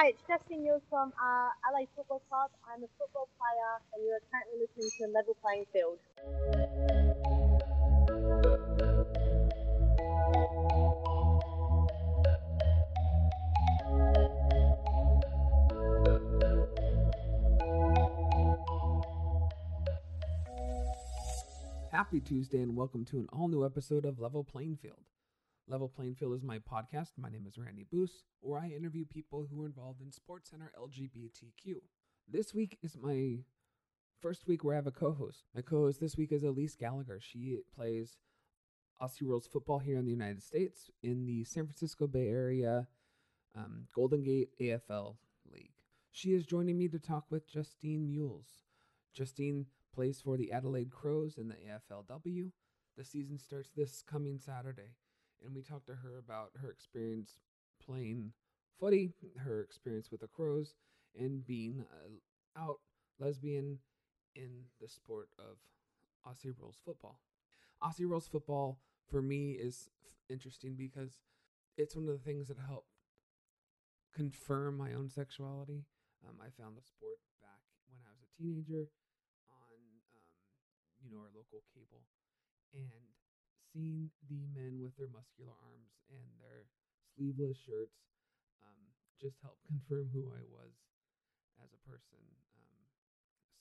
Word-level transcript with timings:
Hi, 0.00 0.08
it's 0.08 0.22
Justine 0.26 0.62
Mules 0.62 0.80
from 0.88 1.12
uh, 1.22 1.50
LA 1.70 1.84
Football 1.94 2.22
Club. 2.30 2.50
I'm 2.64 2.82
a 2.82 2.88
football 2.96 3.28
player, 3.36 3.82
and 3.92 4.02
you 4.02 4.16
are 4.16 4.22
currently 4.32 4.56
listening 4.64 4.88
to 4.96 5.06
Level 5.12 5.36
Playing 5.42 5.66
Field. 5.74 5.98
Happy 21.92 22.20
Tuesday 22.20 22.62
and 22.62 22.74
welcome 22.74 23.04
to 23.04 23.18
an 23.18 23.28
all 23.34 23.48
new 23.48 23.66
episode 23.66 24.06
of 24.06 24.18
Level 24.18 24.44
Playing 24.44 24.78
Field. 24.80 25.04
Level 25.70 25.88
Playing 25.88 26.16
Field 26.16 26.34
is 26.34 26.42
my 26.42 26.58
podcast. 26.58 27.10
My 27.16 27.28
name 27.30 27.46
is 27.46 27.56
Randy 27.56 27.86
Boos, 27.88 28.24
where 28.40 28.58
I 28.58 28.70
interview 28.70 29.04
people 29.04 29.46
who 29.48 29.62
are 29.62 29.66
involved 29.66 30.00
in 30.02 30.10
sports 30.10 30.50
and 30.52 30.60
are 30.62 30.72
LGBTQ. 30.76 31.76
This 32.28 32.52
week 32.52 32.76
is 32.82 32.96
my 33.00 33.44
first 34.20 34.48
week 34.48 34.64
where 34.64 34.74
I 34.74 34.78
have 34.78 34.88
a 34.88 34.90
co 34.90 35.12
host. 35.12 35.44
My 35.54 35.62
co 35.62 35.82
host 35.82 36.00
this 36.00 36.16
week 36.16 36.32
is 36.32 36.42
Elise 36.42 36.74
Gallagher. 36.74 37.20
She 37.20 37.58
plays 37.72 38.16
Aussie 39.00 39.22
Rules 39.22 39.46
football 39.46 39.78
here 39.78 39.96
in 39.96 40.06
the 40.06 40.10
United 40.10 40.42
States 40.42 40.90
in 41.04 41.24
the 41.24 41.44
San 41.44 41.66
Francisco 41.66 42.08
Bay 42.08 42.26
Area 42.26 42.88
um, 43.56 43.86
Golden 43.94 44.24
Gate 44.24 44.48
AFL 44.60 45.18
League. 45.52 45.74
She 46.10 46.32
is 46.32 46.46
joining 46.46 46.78
me 46.78 46.88
to 46.88 46.98
talk 46.98 47.26
with 47.30 47.48
Justine 47.48 48.10
Mules. 48.10 48.64
Justine 49.14 49.66
plays 49.94 50.20
for 50.20 50.36
the 50.36 50.50
Adelaide 50.50 50.90
Crows 50.90 51.38
in 51.38 51.46
the 51.46 51.54
AFLW. 51.54 52.50
The 52.96 53.04
season 53.04 53.38
starts 53.38 53.70
this 53.76 54.02
coming 54.02 54.40
Saturday, 54.40 54.96
and 55.44 55.54
we 55.54 55.62
talked 55.62 55.86
to 55.86 55.94
her 55.94 56.18
about 56.18 56.50
her 56.60 56.70
experience 56.70 57.38
playing 57.84 58.32
footy, 58.78 59.12
her 59.38 59.60
experience 59.60 60.10
with 60.10 60.20
the 60.20 60.28
Crows, 60.28 60.74
and 61.18 61.46
being 61.46 61.84
out 62.56 62.78
lesbian 63.18 63.78
in 64.34 64.64
the 64.80 64.88
sport 64.88 65.28
of 65.38 65.56
Aussie 66.26 66.54
Rules 66.58 66.78
football. 66.84 67.20
Aussie 67.82 68.08
Rules 68.08 68.28
football 68.28 68.78
for 69.10 69.22
me 69.22 69.52
is 69.52 69.88
f- 70.04 70.12
interesting 70.28 70.74
because 70.76 71.18
it's 71.76 71.96
one 71.96 72.08
of 72.08 72.12
the 72.12 72.24
things 72.24 72.48
that 72.48 72.58
helped 72.58 72.88
confirm 74.14 74.76
my 74.76 74.92
own 74.92 75.08
sexuality. 75.08 75.84
Um, 76.26 76.36
I 76.40 76.50
found 76.60 76.76
the 76.76 76.84
sport 76.84 77.16
back 77.40 77.60
when 77.88 78.00
I 78.04 78.12
was 78.12 78.20
a 78.20 78.30
teenager 78.36 78.88
on, 79.48 79.80
um, 80.14 80.28
you 81.00 81.10
know, 81.10 81.24
our 81.24 81.32
local 81.32 81.64
cable, 81.72 82.04
and 82.74 83.08
seeing 83.72 84.10
the 84.26 84.40
men 84.54 84.82
with 84.82 84.94
their 84.98 85.10
muscular 85.10 85.54
arms 85.62 85.90
and 86.10 86.26
their 86.42 86.66
sleeveless 87.14 87.58
shirts 87.62 87.94
um, 88.66 88.80
just 89.22 89.38
helped 89.42 89.62
confirm 89.70 90.10
who 90.10 90.26
I 90.30 90.42
was 90.50 90.72
as 91.62 91.70
a 91.70 91.80
person. 91.86 92.22
Um, 92.56 92.80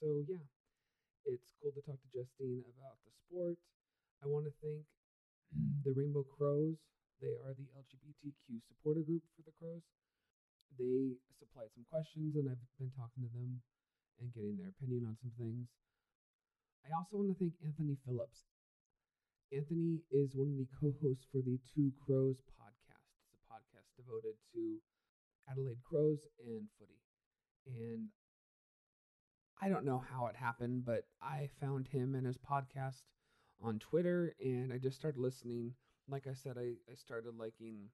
so 0.02 0.08
yeah, 0.26 0.46
it's 1.26 1.46
cool 1.62 1.74
to 1.76 1.82
talk 1.86 2.00
to 2.02 2.10
Justine 2.10 2.66
about 2.74 2.98
the 3.06 3.12
sport. 3.26 3.58
I 4.24 4.28
want 4.28 4.50
to 4.50 4.54
thank 4.64 4.84
the 5.86 5.94
Rainbow 5.94 6.26
Crows. 6.26 6.80
They 7.22 7.36
are 7.44 7.52
the 7.52 7.68
LGBTQ 7.76 8.64
supporter 8.72 9.04
group 9.04 9.22
for 9.36 9.44
the 9.44 9.56
Crows. 9.60 9.84
They 10.80 11.20
supplied 11.36 11.68
some 11.76 11.84
questions, 11.92 12.40
and 12.40 12.48
I've 12.48 12.64
been 12.80 12.92
talking 12.96 13.28
to 13.28 13.32
them 13.36 13.60
and 14.20 14.32
getting 14.32 14.56
their 14.56 14.72
opinion 14.72 15.04
on 15.08 15.20
some 15.20 15.36
things. 15.36 15.68
I 16.88 16.96
also 16.96 17.20
want 17.20 17.36
to 17.36 17.38
thank 17.38 17.54
Anthony 17.60 18.00
Phillips. 18.08 18.48
Anthony 19.52 20.02
is 20.12 20.36
one 20.36 20.48
of 20.52 20.58
the 20.58 20.68
co 20.80 20.94
hosts 21.02 21.26
for 21.32 21.42
the 21.42 21.60
Two 21.74 21.92
Crows 22.06 22.38
podcast. 22.54 23.10
It's 23.24 23.34
a 23.34 23.52
podcast 23.52 23.90
devoted 23.98 24.36
to 24.54 24.78
Adelaide 25.50 25.82
Crows 25.84 26.28
and 26.46 26.68
footy. 26.78 27.02
And 27.66 28.10
I 29.60 29.70
don't 29.70 29.86
know 29.86 30.04
how 30.08 30.28
it 30.28 30.36
happened, 30.36 30.86
but 30.86 31.06
I 31.22 31.50
found 31.60 31.88
him 31.88 32.14
and 32.14 32.28
his 32.28 32.38
podcast 32.38 33.02
on 33.62 33.80
Twitter 33.80 34.36
and 34.40 34.72
I 34.72 34.78
just 34.78 34.98
started 34.98 35.20
listening. 35.20 35.74
Like 36.08 36.28
I 36.28 36.34
said, 36.34 36.58
I, 36.58 36.74
I 36.90 36.96
started 36.96 37.36
liking 37.36 37.90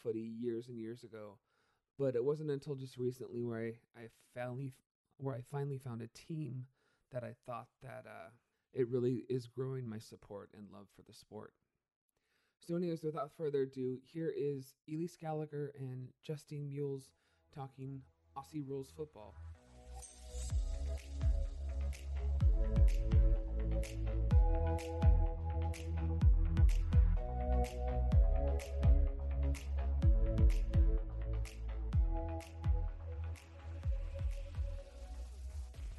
footy 0.00 0.32
years 0.40 0.68
and 0.68 0.78
years 0.78 1.02
ago. 1.02 1.38
But 1.98 2.14
it 2.14 2.24
wasn't 2.24 2.50
until 2.50 2.76
just 2.76 2.98
recently 2.98 3.42
where 3.42 3.72
I, 3.96 4.00
I 4.00 4.08
finally 4.32 4.74
where 5.18 5.34
I 5.34 5.42
finally 5.50 5.78
found 5.78 6.02
a 6.02 6.08
team 6.08 6.66
that 7.12 7.24
I 7.24 7.34
thought 7.46 7.68
that 7.82 8.04
uh, 8.06 8.30
it 8.74 8.88
really 8.90 9.24
is 9.28 9.46
growing 9.46 9.88
my 9.88 9.98
support 9.98 10.50
and 10.56 10.66
love 10.72 10.86
for 10.94 11.02
the 11.02 11.14
sport. 11.14 11.52
So, 12.60 12.76
anyways, 12.76 13.02
without 13.02 13.30
further 13.36 13.62
ado, 13.62 13.98
here 14.02 14.32
is 14.34 14.74
Elise 14.88 15.16
Gallagher 15.20 15.72
and 15.78 16.08
Justine 16.22 16.68
Mules 16.68 17.10
talking 17.54 18.00
Aussie 18.36 18.66
rules 18.66 18.90
football. 18.96 19.34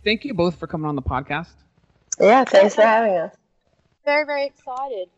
Thank 0.04 0.24
you 0.24 0.36
both 0.36 0.60
for 0.60 0.68
coming 0.68 0.86
on 0.88 0.96
the 0.96 1.02
podcast. 1.02 1.65
Yeah, 2.20 2.44
thanks 2.46 2.76
for 2.76 2.82
having 2.82 3.18
us. 3.18 3.36
Very, 4.06 4.26
very 4.26 4.46
excited. 4.46 5.10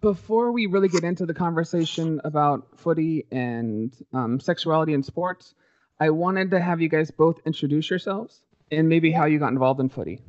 Before 0.00 0.52
we 0.52 0.66
really 0.66 0.88
get 0.88 1.04
into 1.04 1.26
the 1.26 1.34
conversation 1.34 2.20
about 2.22 2.66
footy 2.76 3.26
and 3.30 3.92
um, 4.12 4.38
sexuality 4.38 4.92
in 4.92 5.02
sports, 5.02 5.54
I 5.98 6.10
wanted 6.10 6.50
to 6.50 6.60
have 6.60 6.80
you 6.80 6.88
guys 6.88 7.10
both 7.10 7.40
introduce 7.46 7.88
yourselves 7.88 8.42
and 8.70 8.88
maybe 8.88 9.10
how 9.10 9.24
you 9.24 9.38
got 9.38 9.48
involved 9.52 9.80
in 9.80 9.88
footy. 9.88 10.20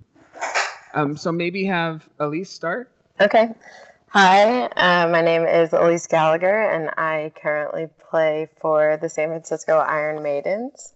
Um, 0.94 1.18
so 1.18 1.32
maybe 1.32 1.66
have 1.66 2.08
Elise 2.20 2.50
start. 2.50 2.92
Okay. 3.20 3.50
Hi, 4.10 4.64
uh, 4.64 5.10
my 5.10 5.22
name 5.22 5.44
is 5.44 5.74
Elise 5.74 6.08
Gallagher, 6.08 6.72
and 6.72 6.90
I 6.98 7.34
currently 7.36 7.90
play 8.10 8.48
for 8.62 8.98
the 8.98 9.10
San 9.10 9.28
Francisco 9.28 9.78
Iron 9.78 10.24
Maidens. 10.24 10.94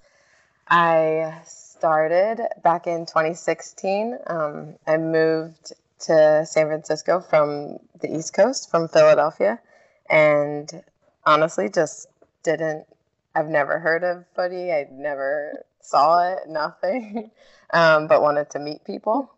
I 0.67 1.41
started 1.81 2.47
back 2.61 2.85
in 2.85 3.07
2016. 3.07 4.15
Um, 4.27 4.75
I 4.85 4.97
moved 4.97 5.73
to 6.01 6.45
San 6.45 6.67
Francisco 6.67 7.21
from 7.21 7.79
the 7.99 8.15
East 8.15 8.35
Coast, 8.35 8.69
from 8.69 8.87
Philadelphia, 8.87 9.59
and 10.07 10.83
honestly, 11.25 11.69
just 11.69 12.05
didn't. 12.43 12.85
I've 13.33 13.47
never 13.47 13.79
heard 13.79 14.03
of 14.03 14.25
footy. 14.35 14.71
I 14.71 14.89
never 14.91 15.65
saw 15.79 16.33
it, 16.33 16.41
nothing, 16.47 17.31
um, 17.73 18.05
but 18.05 18.21
wanted 18.21 18.51
to 18.51 18.59
meet 18.59 18.83
people. 18.83 19.31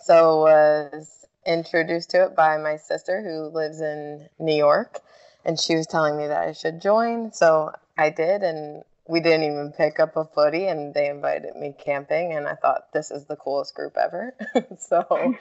So 0.00 0.42
was 0.42 1.26
introduced 1.44 2.10
to 2.10 2.26
it 2.26 2.36
by 2.36 2.58
my 2.58 2.76
sister 2.76 3.22
who 3.22 3.48
lives 3.52 3.80
in 3.80 4.28
New 4.38 4.54
York, 4.54 5.00
and 5.44 5.58
she 5.58 5.74
was 5.74 5.88
telling 5.88 6.16
me 6.16 6.28
that 6.28 6.46
I 6.46 6.52
should 6.52 6.80
join. 6.80 7.32
So 7.32 7.72
I 7.96 8.10
did, 8.10 8.44
and 8.44 8.84
we 9.08 9.20
didn't 9.20 9.44
even 9.44 9.72
pick 9.76 9.98
up 9.98 10.16
a 10.16 10.24
footy, 10.24 10.66
and 10.66 10.92
they 10.92 11.08
invited 11.08 11.56
me 11.56 11.74
camping, 11.76 12.32
and 12.34 12.46
I 12.46 12.54
thought 12.54 12.92
this 12.92 13.10
is 13.10 13.24
the 13.24 13.36
coolest 13.36 13.74
group 13.74 13.96
ever. 13.96 14.34
so 14.78 15.34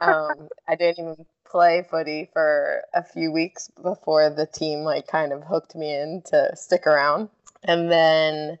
um, 0.00 0.48
I 0.68 0.74
didn't 0.74 0.98
even 0.98 1.26
play 1.44 1.86
footy 1.88 2.28
for 2.32 2.82
a 2.92 3.04
few 3.04 3.30
weeks 3.30 3.70
before 3.80 4.28
the 4.30 4.46
team 4.46 4.80
like 4.80 5.06
kind 5.06 5.32
of 5.32 5.44
hooked 5.44 5.76
me 5.76 5.94
in 5.94 6.22
to 6.26 6.54
stick 6.56 6.86
around, 6.86 7.28
and 7.62 7.90
then 7.90 8.58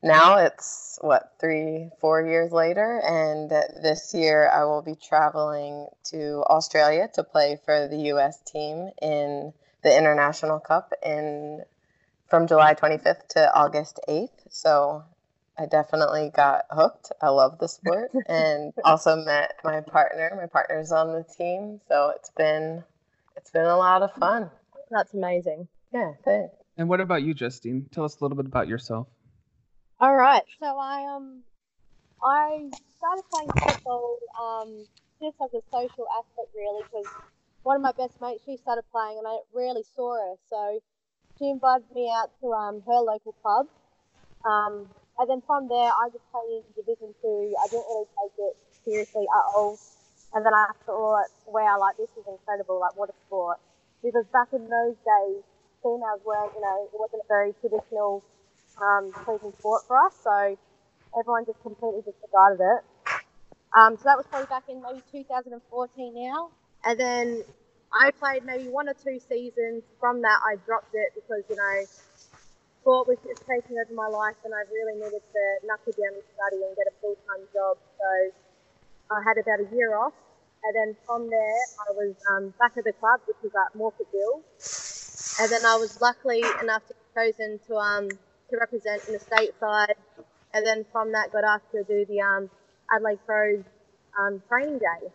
now 0.00 0.36
it's 0.36 0.96
what 1.00 1.32
three 1.40 1.90
four 2.00 2.22
years 2.22 2.52
later 2.52 3.00
and 3.04 3.50
this 3.50 4.14
year 4.14 4.48
i 4.48 4.64
will 4.64 4.82
be 4.82 4.94
traveling 4.94 5.88
to 6.04 6.44
australia 6.48 7.08
to 7.12 7.24
play 7.24 7.58
for 7.64 7.88
the 7.88 7.96
us 7.96 8.40
team 8.42 8.90
in 9.02 9.52
the 9.82 9.96
international 9.96 10.60
cup 10.60 10.92
in 11.04 11.64
from 12.28 12.46
july 12.46 12.74
25th 12.74 13.26
to 13.28 13.54
august 13.54 14.00
8th 14.08 14.28
so 14.50 15.02
i 15.58 15.66
definitely 15.66 16.30
got 16.34 16.64
hooked 16.70 17.10
i 17.22 17.28
love 17.28 17.58
the 17.58 17.68
sport 17.68 18.10
and 18.26 18.72
also 18.84 19.16
met 19.16 19.54
my 19.64 19.80
partner 19.80 20.32
my 20.36 20.46
partner's 20.46 20.92
on 20.92 21.08
the 21.08 21.24
team 21.36 21.80
so 21.88 22.12
it's 22.16 22.30
been 22.36 22.82
it's 23.36 23.50
been 23.50 23.66
a 23.66 23.76
lot 23.76 24.02
of 24.02 24.12
fun 24.14 24.50
That's 24.90 25.14
amazing. 25.14 25.68
yeah 25.92 26.12
thanks 26.24 26.54
And 26.76 26.88
what 26.88 27.00
about 27.00 27.22
you, 27.24 27.34
Justine? 27.34 27.88
Tell 27.90 28.04
us 28.04 28.20
a 28.20 28.24
little 28.24 28.36
bit 28.36 28.46
about 28.46 28.68
yourself. 28.68 29.08
All 29.98 30.14
right. 30.14 30.44
So 30.60 30.66
I 30.78 31.06
um 31.10 31.42
I 32.22 32.70
started 32.96 33.24
playing 33.30 33.50
football 33.50 34.16
um 34.40 34.86
just 35.20 35.36
as 35.42 35.50
a 35.54 35.62
social 35.72 36.06
aspect 36.18 36.54
really 36.54 36.84
because 36.86 37.10
one 37.64 37.74
of 37.76 37.82
my 37.82 37.90
best 37.92 38.20
mates 38.20 38.44
she 38.46 38.56
started 38.56 38.84
playing 38.92 39.18
and 39.18 39.26
I 39.26 39.38
rarely 39.52 39.82
saw 39.82 40.14
her 40.14 40.34
so 40.48 40.78
she 41.38 41.50
invited 41.50 41.86
me 41.94 42.10
out 42.10 42.30
to 42.40 42.52
um 42.52 42.82
her 42.86 43.00
local 43.00 43.32
club. 43.42 43.66
um 44.44 44.88
and 45.18 45.30
then 45.30 45.42
from 45.46 45.68
there 45.68 45.90
I 45.90 46.10
just 46.12 46.24
played 46.30 46.62
in 46.62 46.64
Division 46.76 47.14
Two. 47.22 47.54
I 47.58 47.66
didn't 47.68 47.86
really 47.90 48.06
take 48.18 48.34
it 48.38 48.54
seriously 48.84 49.26
at 49.26 49.44
all. 49.54 49.78
And 50.34 50.44
then 50.44 50.52
I 50.52 50.70
thought, 50.84 51.26
wow, 51.46 51.78
like 51.80 51.96
this 51.96 52.10
is 52.16 52.24
incredible, 52.28 52.80
like 52.80 52.96
what 52.96 53.08
a 53.08 53.16
sport. 53.26 53.58
Because 54.02 54.26
back 54.32 54.48
in 54.52 54.68
those 54.68 54.94
days, 55.02 55.42
females 55.82 56.20
weren't, 56.24 56.52
you 56.54 56.60
know, 56.60 56.88
it 56.92 56.98
wasn't 57.00 57.22
a 57.24 57.28
very 57.28 57.54
traditional 57.60 58.22
um, 58.80 59.10
pleasing 59.24 59.52
sport 59.58 59.82
for 59.88 59.96
us. 59.96 60.14
So 60.22 60.56
everyone 61.18 61.46
just 61.46 61.60
completely 61.62 62.02
disregarded 62.04 62.60
it. 62.62 62.84
Um, 63.76 63.96
so 63.96 64.04
that 64.04 64.16
was 64.16 64.26
probably 64.30 64.46
back 64.46 64.64
in 64.68 64.82
maybe 64.82 65.02
2014 65.10 66.14
now. 66.14 66.50
And 66.84 67.00
then 67.00 67.42
I 67.92 68.10
played 68.12 68.44
maybe 68.44 68.68
one 68.68 68.88
or 68.88 68.94
two 68.94 69.18
seasons. 69.18 69.82
From 70.00 70.22
that, 70.22 70.40
I 70.44 70.56
dropped 70.66 70.94
it 70.94 71.12
because, 71.14 71.42
you 71.48 71.56
know, 71.56 71.84
sport 72.80 73.08
was 73.08 73.18
just 73.24 73.42
taking 73.48 73.76
over 73.80 73.94
my 73.94 74.08
life 74.08 74.36
and 74.44 74.52
I 74.52 74.64
really 74.72 74.96
needed 74.96 75.24
to 75.24 75.42
knuckle 75.64 75.92
down 75.92 76.14
and 76.14 76.26
study 76.36 76.64
and 76.64 76.76
get 76.76 76.86
a 76.88 76.94
full 77.00 77.16
time 77.28 77.44
job. 77.52 77.76
So 77.96 78.08
I 79.10 79.20
had 79.24 79.40
about 79.40 79.60
a 79.60 79.68
year 79.74 79.96
off. 79.96 80.12
And 80.64 80.74
then 80.74 80.96
from 81.06 81.30
there, 81.30 81.60
I 81.88 81.92
was 81.92 82.14
um, 82.34 82.52
back 82.58 82.72
at 82.76 82.84
the 82.84 82.92
club, 82.92 83.20
which 83.26 83.36
was 83.42 83.52
at 83.54 83.78
Morphettville. 83.78 84.42
And 85.40 85.50
then 85.52 85.64
I 85.64 85.76
was 85.76 86.00
luckily 86.00 86.42
enough 86.62 86.82
to 86.88 86.94
be 86.94 87.06
chosen 87.14 87.60
to 87.68 87.76
um, 87.76 88.08
to 88.08 88.56
represent 88.58 89.06
in 89.06 89.14
the 89.14 89.20
state 89.20 89.52
side. 89.60 89.94
And 90.52 90.66
then 90.66 90.84
from 90.90 91.12
that, 91.12 91.32
got 91.32 91.44
asked 91.44 91.70
to 91.72 91.84
do 91.84 92.04
the 92.06 92.20
um, 92.20 92.50
Adelaide 92.92 93.20
Crows 93.24 93.64
um, 94.18 94.42
training 94.48 94.78
day. 94.78 95.08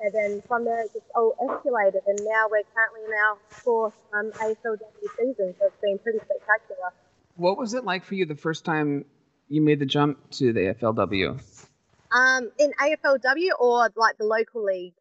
And 0.00 0.12
then 0.12 0.42
from 0.48 0.64
there, 0.64 0.82
it 0.82 0.92
just 0.92 1.06
all 1.14 1.34
escalated. 1.40 2.00
And 2.06 2.18
now 2.22 2.46
we're 2.50 2.62
currently 2.74 3.04
in 3.06 3.12
our 3.12 3.38
fourth 3.48 3.94
um, 4.12 4.32
AFLW 4.32 4.78
season, 5.18 5.54
so 5.58 5.66
it's 5.66 5.76
been 5.80 5.98
pretty 5.98 6.18
spectacular. 6.18 6.92
What 7.36 7.58
was 7.58 7.74
it 7.74 7.84
like 7.84 8.04
for 8.04 8.14
you 8.14 8.26
the 8.26 8.34
first 8.34 8.64
time 8.64 9.04
you 9.48 9.62
made 9.62 9.78
the 9.78 9.86
jump 9.86 10.30
to 10.32 10.52
the 10.52 10.74
AFLW? 10.74 11.40
Um, 12.12 12.50
in 12.58 12.72
AFLW 12.80 13.50
or 13.58 13.90
like 13.96 14.18
the 14.18 14.24
local 14.24 14.64
league? 14.64 14.94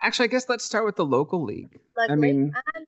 Actually, 0.00 0.24
I 0.24 0.28
guess 0.28 0.48
let's 0.48 0.64
start 0.64 0.84
with 0.84 0.96
the 0.96 1.04
local 1.04 1.42
league. 1.42 1.78
Local 1.96 2.12
I 2.12 2.16
mean, 2.16 2.52
um, 2.54 2.84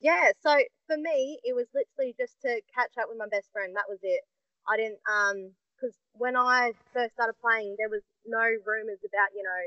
yeah. 0.00 0.30
So 0.42 0.56
for 0.86 0.96
me, 0.96 1.38
it 1.44 1.54
was 1.54 1.66
literally 1.74 2.14
just 2.18 2.40
to 2.42 2.60
catch 2.74 2.92
up 3.00 3.08
with 3.08 3.18
my 3.18 3.28
best 3.28 3.50
friend. 3.52 3.74
That 3.76 3.84
was 3.88 3.98
it. 4.02 4.20
I 4.68 4.76
didn't 4.76 4.98
um 5.10 5.50
because 5.76 5.96
when 6.14 6.36
I 6.36 6.72
first 6.92 7.14
started 7.14 7.34
playing, 7.40 7.76
there 7.78 7.88
was 7.88 8.02
no 8.26 8.42
rumors 8.64 8.98
about 9.04 9.28
you 9.34 9.42
know 9.42 9.62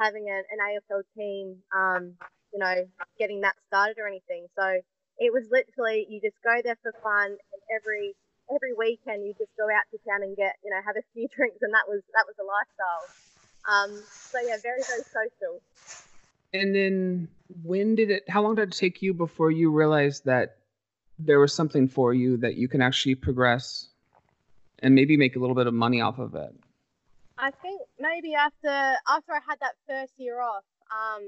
having 0.00 0.28
an, 0.30 0.42
an 0.50 0.58
AFL 0.58 1.02
team, 1.16 1.56
um, 1.76 2.14
you 2.52 2.58
know, 2.58 2.86
getting 3.18 3.42
that 3.42 3.54
started 3.68 3.98
or 3.98 4.08
anything. 4.08 4.46
So 4.58 4.80
it 5.18 5.32
was 5.32 5.44
literally 5.50 6.06
you 6.08 6.20
just 6.20 6.36
go 6.42 6.60
there 6.64 6.78
for 6.82 6.92
fun, 7.02 7.26
and 7.30 7.62
every 7.74 8.14
every 8.52 8.72
weekend 8.72 9.26
you 9.26 9.34
just 9.38 9.52
go 9.56 9.64
out 9.64 9.84
to 9.92 9.98
town 10.08 10.22
and 10.22 10.36
get 10.36 10.56
you 10.64 10.70
know 10.70 10.80
have 10.84 10.96
a 10.96 11.04
few 11.12 11.28
drinks, 11.36 11.58
and 11.62 11.72
that 11.74 11.84
was 11.86 12.00
that 12.14 12.24
was 12.26 12.36
a 12.40 12.46
lifestyle. 12.48 13.04
Um, 13.68 14.02
so 14.08 14.38
yeah, 14.40 14.56
very 14.62 14.80
very 14.88 15.04
social. 15.04 15.60
and 16.54 16.74
then 16.74 17.28
when 17.62 17.94
did 17.94 18.10
it? 18.10 18.28
How 18.28 18.42
long 18.42 18.54
did 18.54 18.68
it 18.68 18.76
take 18.76 19.02
you 19.02 19.12
before 19.12 19.50
you 19.50 19.70
realized 19.70 20.24
that 20.24 20.56
there 21.18 21.38
was 21.38 21.54
something 21.54 21.86
for 21.86 22.14
you 22.14 22.38
that 22.38 22.54
you 22.54 22.66
can 22.66 22.80
actually 22.80 23.14
progress 23.14 23.88
and 24.78 24.94
maybe 24.94 25.18
make 25.18 25.36
a 25.36 25.38
little 25.38 25.54
bit 25.54 25.66
of 25.66 25.74
money 25.74 26.00
off 26.00 26.18
of 26.18 26.34
it? 26.34 26.54
I 27.40 27.50
think 27.64 27.80
maybe 27.96 28.36
after 28.36 28.68
after 29.08 29.32
I 29.32 29.40
had 29.40 29.56
that 29.64 29.72
first 29.88 30.12
year 30.20 30.44
off, 30.44 30.68
um, 30.92 31.24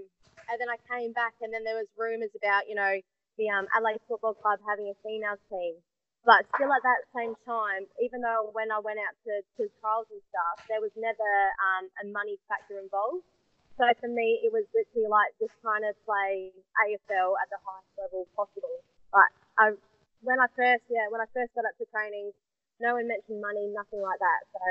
and 0.52 0.60
then 0.60 0.68
I 0.68 0.76
came 0.84 1.16
back, 1.16 1.32
and 1.40 1.48
then 1.48 1.64
there 1.64 1.80
was 1.80 1.88
rumours 1.96 2.36
about 2.36 2.68
you 2.68 2.76
know 2.76 3.00
the 3.40 3.48
um, 3.48 3.64
Adelaide 3.72 4.04
Football 4.04 4.36
Club 4.36 4.60
having 4.68 4.92
a 4.92 4.96
female 5.00 5.40
team. 5.48 5.80
But 6.22 6.46
still 6.54 6.70
at 6.70 6.84
that 6.86 7.02
same 7.16 7.34
time, 7.42 7.88
even 7.98 8.22
though 8.22 8.54
when 8.54 8.70
I 8.70 8.78
went 8.78 9.02
out 9.02 9.10
to, 9.26 9.42
to 9.58 9.66
trials 9.82 10.06
and 10.06 10.22
stuff, 10.30 10.62
there 10.70 10.78
was 10.78 10.94
never 10.94 11.32
um, 11.58 11.90
a 11.98 12.04
money 12.14 12.38
factor 12.46 12.78
involved. 12.78 13.26
So 13.74 13.90
for 13.98 14.06
me, 14.06 14.38
it 14.46 14.54
was 14.54 14.62
literally 14.70 15.10
like 15.10 15.34
just 15.42 15.50
trying 15.66 15.82
to 15.82 15.90
play 16.06 16.54
AFL 16.78 17.34
at 17.42 17.50
the 17.50 17.58
highest 17.58 17.90
level 17.98 18.30
possible. 18.38 18.86
Like 19.10 19.34
I, 19.58 19.74
when 20.22 20.38
I 20.38 20.46
first, 20.54 20.86
yeah, 20.86 21.10
when 21.10 21.18
I 21.18 21.26
first 21.34 21.50
got 21.58 21.66
up 21.66 21.74
to 21.82 21.86
training, 21.90 22.30
no 22.78 22.94
one 22.94 23.10
mentioned 23.10 23.42
money, 23.42 23.66
nothing 23.74 23.98
like 23.98 24.22
that. 24.22 24.40
So 24.54 24.62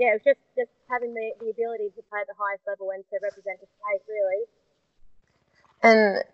yeah, 0.00 0.16
it 0.16 0.24
was 0.24 0.32
just 0.32 0.40
just 0.56 0.72
having 0.88 1.12
the, 1.12 1.36
the 1.44 1.52
ability 1.52 1.92
to 1.92 2.00
play 2.08 2.24
at 2.24 2.26
the 2.26 2.38
highest 2.40 2.64
level 2.64 2.88
and 2.88 3.04
to 3.12 3.20
represent 3.20 3.60
the 3.60 3.68
state 3.68 4.02
really. 4.08 4.42
And 5.84 6.24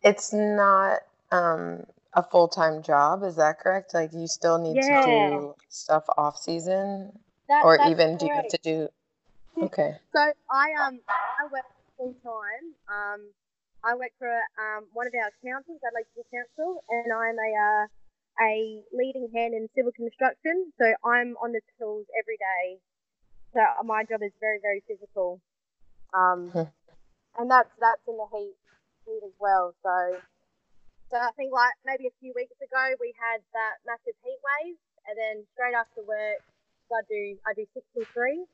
it's 0.00 0.32
not 0.32 1.00
um, 1.30 1.84
a 2.14 2.22
full 2.22 2.48
time 2.48 2.82
job, 2.82 3.22
is 3.22 3.36
that 3.36 3.60
correct? 3.60 3.92
Like 3.92 4.14
you 4.14 4.26
still 4.26 4.56
need 4.56 4.80
Yeah. 4.80 5.04
to 5.04 5.04
do 5.04 5.54
stuff 5.68 6.04
off 6.16 6.38
season, 6.38 7.12
That, 7.48 7.64
or 7.64 7.76
even 7.84 8.16
do 8.16 8.24
you 8.24 8.32
have 8.32 8.48
to 8.48 8.58
do? 8.64 8.88
Okay. 9.60 9.96
So 10.14 10.20
I 10.22 10.70
um 10.86 11.00
I 11.10 11.44
work 11.50 11.66
full 11.96 12.14
time. 12.22 12.64
Um, 12.86 13.20
I 13.82 13.94
work 13.94 14.14
for 14.18 14.30
um 14.30 14.86
one 14.94 15.08
of 15.08 15.12
our 15.18 15.32
councils, 15.42 15.80
Adelaide 15.84 16.06
City 16.14 16.28
Council, 16.30 16.84
and 16.88 17.12
I'm 17.12 17.34
a 17.34 17.50
uh, 17.58 17.84
a 18.40 18.82
leading 18.92 19.28
hand 19.34 19.54
in 19.54 19.68
civil 19.74 19.92
construction. 19.92 20.72
So 20.78 20.86
I'm 21.04 21.36
on 21.42 21.52
the 21.52 21.60
tools 21.78 22.06
every 22.18 22.38
day. 22.38 22.78
So 23.54 23.60
my 23.84 24.04
job 24.04 24.22
is 24.22 24.32
very 24.40 24.58
very 24.62 24.82
physical. 24.86 25.40
Um, 26.14 26.50
and 27.36 27.50
that's 27.50 27.70
that's 27.80 28.02
in 28.06 28.16
the 28.16 28.28
heat 28.32 28.56
heat 29.06 29.22
as 29.24 29.34
well. 29.38 29.74
So 29.82 30.18
so 31.10 31.16
I 31.16 31.30
think 31.36 31.52
like 31.52 31.74
maybe 31.84 32.06
a 32.06 32.14
few 32.20 32.32
weeks 32.36 32.56
ago 32.60 32.94
we 33.00 33.14
had 33.16 33.40
that 33.52 33.80
massive 33.86 34.16
heat 34.22 34.40
wave, 34.40 34.76
and 35.08 35.16
then 35.16 35.44
straight 35.54 35.74
after 35.74 36.04
work 36.04 36.40
I 36.88 37.02
do 37.08 37.36
I 37.44 37.52
do 37.54 37.66
six 37.74 37.84
till 37.92 38.08
three 38.14 38.44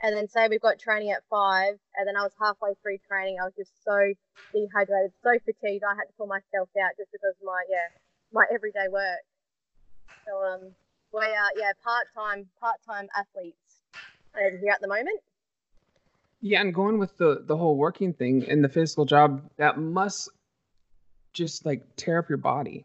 and 0.00 0.16
then 0.16 0.28
say 0.28 0.46
we've 0.48 0.62
got 0.62 0.78
training 0.78 1.10
at 1.10 1.26
five, 1.28 1.74
and 1.96 2.06
then 2.06 2.16
I 2.16 2.22
was 2.22 2.32
halfway 2.38 2.74
through 2.82 2.98
training. 3.08 3.38
I 3.40 3.44
was 3.44 3.56
just 3.58 3.72
so 3.82 4.14
dehydrated, 4.54 5.12
so 5.22 5.34
fatigued. 5.42 5.82
I 5.82 5.98
had 5.98 6.06
to 6.06 6.14
pull 6.16 6.30
myself 6.30 6.70
out 6.78 6.94
just 6.96 7.10
because 7.10 7.34
of 7.34 7.46
my 7.46 7.62
yeah 7.66 7.90
my 8.32 8.44
everyday 8.52 8.88
work. 8.90 9.20
So 10.26 10.44
um 10.44 10.60
we 11.12 11.20
are 11.20 11.50
yeah 11.56 11.72
part 11.82 12.06
time 12.14 12.46
part 12.60 12.76
time 12.86 13.08
athletes 13.16 13.80
over 14.36 14.56
here 14.56 14.72
at 14.72 14.80
the 14.80 14.88
moment. 14.88 15.20
Yeah, 16.40 16.60
and 16.60 16.74
going 16.74 16.98
with 16.98 17.16
the 17.16 17.42
the 17.44 17.56
whole 17.56 17.76
working 17.76 18.12
thing 18.12 18.44
and 18.48 18.62
the 18.62 18.68
physical 18.68 19.04
job, 19.04 19.42
that 19.56 19.78
must 19.78 20.28
just 21.32 21.66
like 21.66 21.82
tear 21.96 22.18
up 22.18 22.28
your 22.28 22.38
body. 22.38 22.84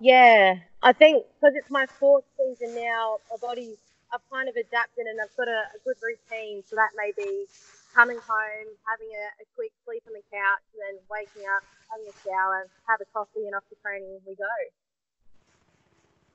Yeah, 0.00 0.56
I 0.82 0.92
think 0.92 1.24
because 1.40 1.54
it's 1.56 1.70
my 1.70 1.86
fourth 1.86 2.24
season 2.36 2.74
now, 2.74 3.18
my 3.30 3.36
body 3.40 3.76
I've 4.12 4.20
kind 4.30 4.48
of 4.48 4.56
adapted 4.56 5.06
and 5.06 5.18
I've 5.22 5.34
got 5.36 5.48
a, 5.48 5.62
a 5.72 5.78
good 5.84 5.96
routine. 6.02 6.62
So 6.66 6.76
that 6.76 6.90
may 6.96 7.12
be 7.16 7.46
coming 7.94 8.18
home, 8.18 8.68
having 8.88 9.12
a, 9.12 9.24
a 9.40 9.44
quick 9.54 9.72
sleep 9.84 10.02
on 10.08 10.16
the 10.16 10.24
couch, 10.32 10.64
and 10.72 10.80
then 10.80 10.94
waking 11.12 11.44
up, 11.48 11.62
having 11.92 12.08
a 12.08 12.16
shower, 12.24 12.66
have 12.88 13.00
a 13.00 13.08
coffee, 13.12 13.44
and 13.44 13.54
off 13.54 13.64
to 13.68 13.76
training 13.84 14.18
we 14.26 14.34
go. 14.34 14.48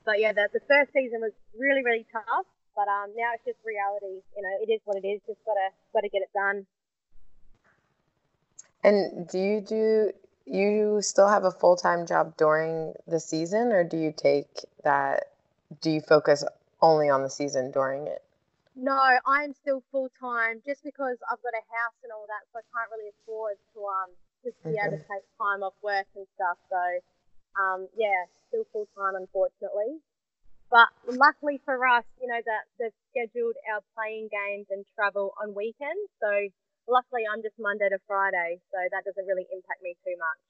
But 0.06 0.22
yeah, 0.22 0.32
the, 0.32 0.48
the 0.54 0.64
first 0.70 0.94
season 0.94 1.20
was 1.20 1.34
really 1.58 1.84
really 1.84 2.06
tough, 2.14 2.48
but 2.78 2.88
um 2.88 3.12
now 3.18 3.36
it's 3.36 3.44
just 3.44 3.60
reality. 3.66 4.24
You 4.38 4.42
know, 4.42 4.56
it 4.64 4.72
is 4.72 4.80
what 4.86 4.96
it 4.96 5.06
is. 5.06 5.20
Just 5.28 5.44
gotta 5.44 5.74
gotta 5.92 6.10
get 6.10 6.22
it 6.24 6.32
done. 6.32 6.66
And 8.84 9.28
do 9.28 9.38
you 9.38 9.62
do 9.62 10.14
you 10.46 11.02
still 11.02 11.28
have 11.28 11.44
a 11.44 11.52
full 11.52 11.76
time 11.76 12.06
job 12.06 12.38
during 12.38 12.94
the 13.06 13.20
season, 13.20 13.74
or 13.74 13.84
do 13.84 13.98
you 13.98 14.14
take 14.16 14.48
that? 14.84 15.32
Do 15.82 15.92
you 15.92 16.00
focus 16.00 16.46
only 16.82 17.10
on 17.10 17.24
the 17.24 17.30
season 17.30 17.72
during 17.72 18.08
it? 18.08 18.24
No, 18.78 18.94
I'm 19.26 19.58
still 19.58 19.82
full 19.90 20.14
time 20.22 20.62
just 20.62 20.86
because 20.86 21.18
I've 21.26 21.42
got 21.42 21.58
a 21.58 21.66
house 21.66 21.98
and 22.06 22.14
all 22.14 22.30
that, 22.30 22.46
so 22.54 22.62
I 22.62 22.66
can't 22.70 22.90
really 22.94 23.10
afford 23.10 23.58
to 23.74 23.80
um 23.82 24.14
just 24.46 24.54
be 24.62 24.78
able 24.78 24.94
to 24.94 25.02
take 25.10 25.26
time 25.42 25.66
off 25.66 25.74
work 25.82 26.06
and 26.14 26.30
stuff. 26.38 26.62
So 26.70 26.82
um 27.58 27.90
yeah, 27.98 28.30
still 28.54 28.70
full 28.70 28.86
time 28.94 29.18
unfortunately. 29.18 29.98
But 30.70 30.94
luckily 31.10 31.58
for 31.66 31.82
us, 31.90 32.06
you 32.22 32.30
know 32.30 32.38
that 32.38 32.70
they've 32.78 32.94
scheduled 33.10 33.58
our 33.66 33.82
playing 33.98 34.30
games 34.30 34.70
and 34.70 34.86
travel 34.94 35.34
on 35.42 35.58
weekends. 35.58 36.06
So 36.22 36.30
luckily 36.86 37.26
I'm 37.26 37.42
just 37.42 37.58
Monday 37.58 37.90
to 37.90 37.98
Friday, 38.06 38.62
so 38.70 38.78
that 38.94 39.02
doesn't 39.10 39.26
really 39.26 39.50
impact 39.50 39.82
me 39.82 39.98
too 40.06 40.14
much. 40.22 40.44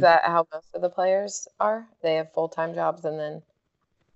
Is 0.00 0.08
that 0.08 0.24
how 0.24 0.48
most 0.48 0.72
of 0.72 0.80
the 0.80 0.88
players 0.88 1.48
are? 1.60 1.84
They 2.00 2.16
have 2.16 2.32
full 2.32 2.48
time 2.48 2.72
jobs 2.72 3.04
and 3.04 3.20
then 3.20 3.44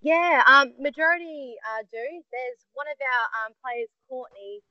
Yeah, 0.02 0.42
um, 0.46 0.72
majority 0.80 1.56
uh, 1.60 1.82
do. 1.92 2.04
There's 2.32 2.60
one 2.72 2.86
of 2.88 2.96
our 2.96 3.46
um, 3.46 3.52
players, 3.60 3.88
Courtney, 4.08 4.62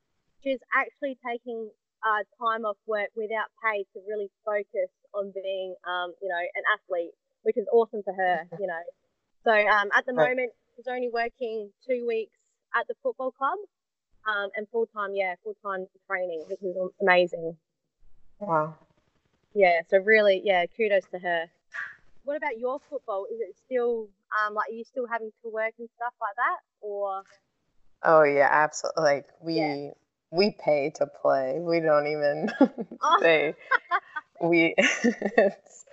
she's 0.42 0.58
actually 0.74 1.18
taking 1.26 1.70
uh, 2.02 2.24
time 2.40 2.64
off 2.64 2.76
work 2.86 3.08
without 3.14 3.48
pay 3.62 3.84
to 3.92 4.00
really 4.08 4.30
focus 4.44 4.90
on 5.14 5.32
being, 5.34 5.74
um, 5.86 6.12
you 6.22 6.28
know, 6.28 6.40
an 6.40 6.62
athlete, 6.74 7.12
which 7.42 7.56
is 7.56 7.66
awesome 7.72 8.02
for 8.02 8.14
her, 8.14 8.46
you 8.58 8.66
know. 8.66 8.82
So 9.44 9.52
um, 9.52 9.88
at 9.96 10.06
the 10.06 10.12
moment, 10.12 10.52
she's 10.76 10.88
only 10.88 11.10
working 11.12 11.70
two 11.86 12.04
weeks 12.06 12.36
at 12.74 12.86
the 12.88 12.94
football 13.02 13.32
club, 13.32 13.58
um, 14.26 14.50
and 14.56 14.66
full 14.70 14.86
time, 14.86 15.10
yeah, 15.14 15.34
full 15.44 15.56
time 15.64 15.86
training, 16.06 16.44
which 16.48 16.62
is 16.62 16.76
amazing. 17.00 17.56
wow. 18.38 18.74
Yeah, 19.54 19.80
so 19.88 19.98
really, 19.98 20.40
yeah, 20.44 20.66
kudos 20.76 21.04
to 21.12 21.18
her. 21.18 21.46
What 22.22 22.36
about 22.36 22.58
your 22.58 22.80
football? 22.88 23.26
Is 23.32 23.40
it 23.40 23.56
still 23.66 24.08
um 24.38 24.54
like 24.54 24.70
are 24.70 24.74
you 24.74 24.84
still 24.84 25.06
having 25.06 25.30
to 25.42 25.50
work 25.50 25.72
and 25.78 25.88
stuff 25.96 26.14
like 26.20 26.36
that, 26.36 26.58
or 26.80 27.22
Oh 28.02 28.22
yeah, 28.22 28.48
absolutely. 28.50 29.02
Like 29.02 29.26
we 29.40 29.54
Yeah. 29.56 29.90
we 30.30 30.50
pay 30.52 30.90
to 30.96 31.06
play. 31.06 31.58
We 31.60 31.80
don't 31.80 32.06
even 32.06 32.50
they 33.20 33.54
we 34.40 34.74
it's 34.78 35.84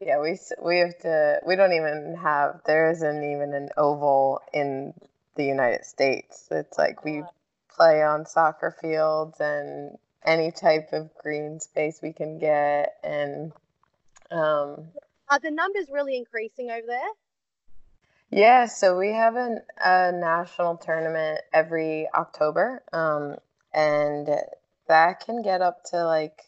Yeah, 0.00 0.20
we 0.20 0.38
we 0.62 0.78
have 0.78 0.98
to. 1.00 1.40
We 1.46 1.56
don't 1.56 1.72
even 1.72 2.16
have. 2.22 2.60
There 2.66 2.90
isn't 2.90 3.24
even 3.24 3.54
an 3.54 3.70
oval 3.78 4.42
in 4.52 4.92
the 5.36 5.44
United 5.44 5.84
States. 5.86 6.48
It's 6.50 6.76
like 6.76 7.04
we 7.04 7.22
play 7.70 8.02
on 8.02 8.26
soccer 8.26 8.76
fields 8.80 9.40
and 9.40 9.96
any 10.24 10.50
type 10.50 10.92
of 10.92 11.10
green 11.16 11.60
space 11.60 12.00
we 12.02 12.12
can 12.12 12.38
get, 12.38 12.96
and 13.02 13.52
um, 14.30 14.88
are 15.30 15.40
the 15.40 15.50
numbers 15.50 15.88
really 15.90 16.16
increasing 16.16 16.70
over 16.70 16.86
there? 16.86 17.08
Yeah, 18.30 18.66
so 18.66 18.98
we 18.98 19.12
have 19.12 19.36
an, 19.36 19.60
a 19.82 20.12
national 20.12 20.76
tournament 20.78 21.40
every 21.52 22.08
October, 22.14 22.82
um, 22.92 23.36
and 23.72 24.28
that 24.88 25.20
can 25.24 25.42
get 25.42 25.62
up 25.62 25.84
to 25.90 26.04
like 26.04 26.42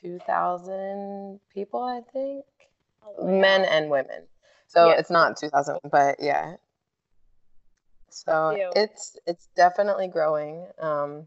2,000 0.00 1.40
people, 1.52 1.82
I 1.82 2.02
think, 2.12 2.44
oh, 3.04 3.26
men 3.26 3.64
and 3.64 3.90
women. 3.90 4.22
So 4.68 4.88
yeah. 4.88 4.94
it's 4.94 5.10
not 5.10 5.36
2,000, 5.36 5.78
but 5.90 6.16
yeah. 6.20 6.56
So 8.10 8.70
it's 8.76 9.16
it's 9.26 9.48
definitely 9.56 10.06
growing. 10.06 10.66
Um, 10.78 11.26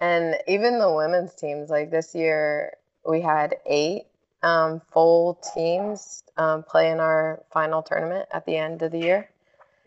and 0.00 0.36
even 0.46 0.78
the 0.78 0.92
women's 0.92 1.34
teams, 1.34 1.70
like 1.70 1.90
this 1.90 2.14
year, 2.14 2.74
we 3.04 3.20
had 3.20 3.56
eight 3.66 4.04
um, 4.42 4.80
full 4.92 5.38
teams 5.54 6.22
um, 6.36 6.62
play 6.62 6.90
in 6.90 7.00
our 7.00 7.42
final 7.52 7.82
tournament 7.82 8.28
at 8.32 8.46
the 8.46 8.56
end 8.56 8.82
of 8.82 8.92
the 8.92 8.98
year. 8.98 9.30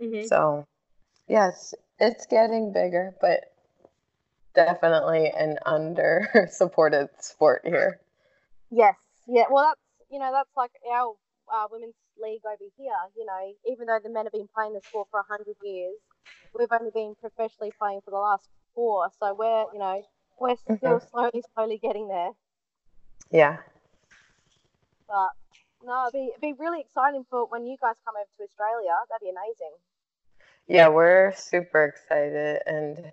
Mm-hmm. 0.02 0.28
So, 0.28 0.66
yes, 1.28 1.74
it's 2.00 2.26
getting 2.28 2.72
bigger, 2.72 3.16
but 3.22 3.54
definitely 4.54 5.32
an 5.38 5.58
under 5.66 6.50
supported 6.52 7.10
sport 7.20 7.62
here. 7.66 8.00
Yes, 8.70 8.96
yeah. 9.28 9.44
Well, 9.50 9.66
that's 9.66 9.82
you 10.10 10.20
know 10.20 10.32
that's 10.32 10.50
like 10.56 10.72
our 10.92 11.14
uh, 11.52 11.68
women's 11.72 11.96
league 12.22 12.42
over 12.46 12.70
here. 12.78 12.94
You 13.16 13.26
know, 13.26 13.54
even 13.72 13.88
though 13.88 14.00
the 14.04 14.10
men 14.10 14.26
have 14.26 14.34
been 14.34 14.50
playing 14.54 14.74
the 14.74 14.82
sport 14.82 15.08
for 15.12 15.20
a 15.20 15.24
hundred 15.24 15.56
years, 15.64 15.96
we've 16.58 16.68
only 16.72 16.92
been 16.94 17.16
professionally 17.20 17.72
playing 17.78 18.02
for 18.04 18.12
the 18.12 18.18
last 18.18 18.48
four. 18.76 19.10
So 19.20 19.36
we're 19.38 19.66
you 19.74 19.80
know 19.80 20.02
we're 20.40 20.56
still 20.56 20.78
mm-hmm. 20.78 21.08
slowly, 21.10 21.44
slowly 21.54 21.78
getting 21.78 22.08
there. 22.08 22.32
Yeah, 23.32 23.58
but 25.14 25.30
no, 25.86 26.08
it'd 26.08 26.14
be, 26.14 26.30
it'd 26.30 26.42
be 26.42 26.54
really 26.60 26.82
exciting 26.82 27.24
for 27.30 27.46
when 27.46 27.66
you 27.68 27.78
guys 27.80 27.96
come 28.04 28.16
over 28.18 28.28
to 28.38 28.44
Australia. 28.44 28.96
That'd 29.10 29.24
be 29.24 29.30
amazing. 29.30 29.78
Yeah, 30.68 30.88
we're 30.88 31.34
super 31.36 31.86
excited, 31.86 32.62
and 32.66 33.12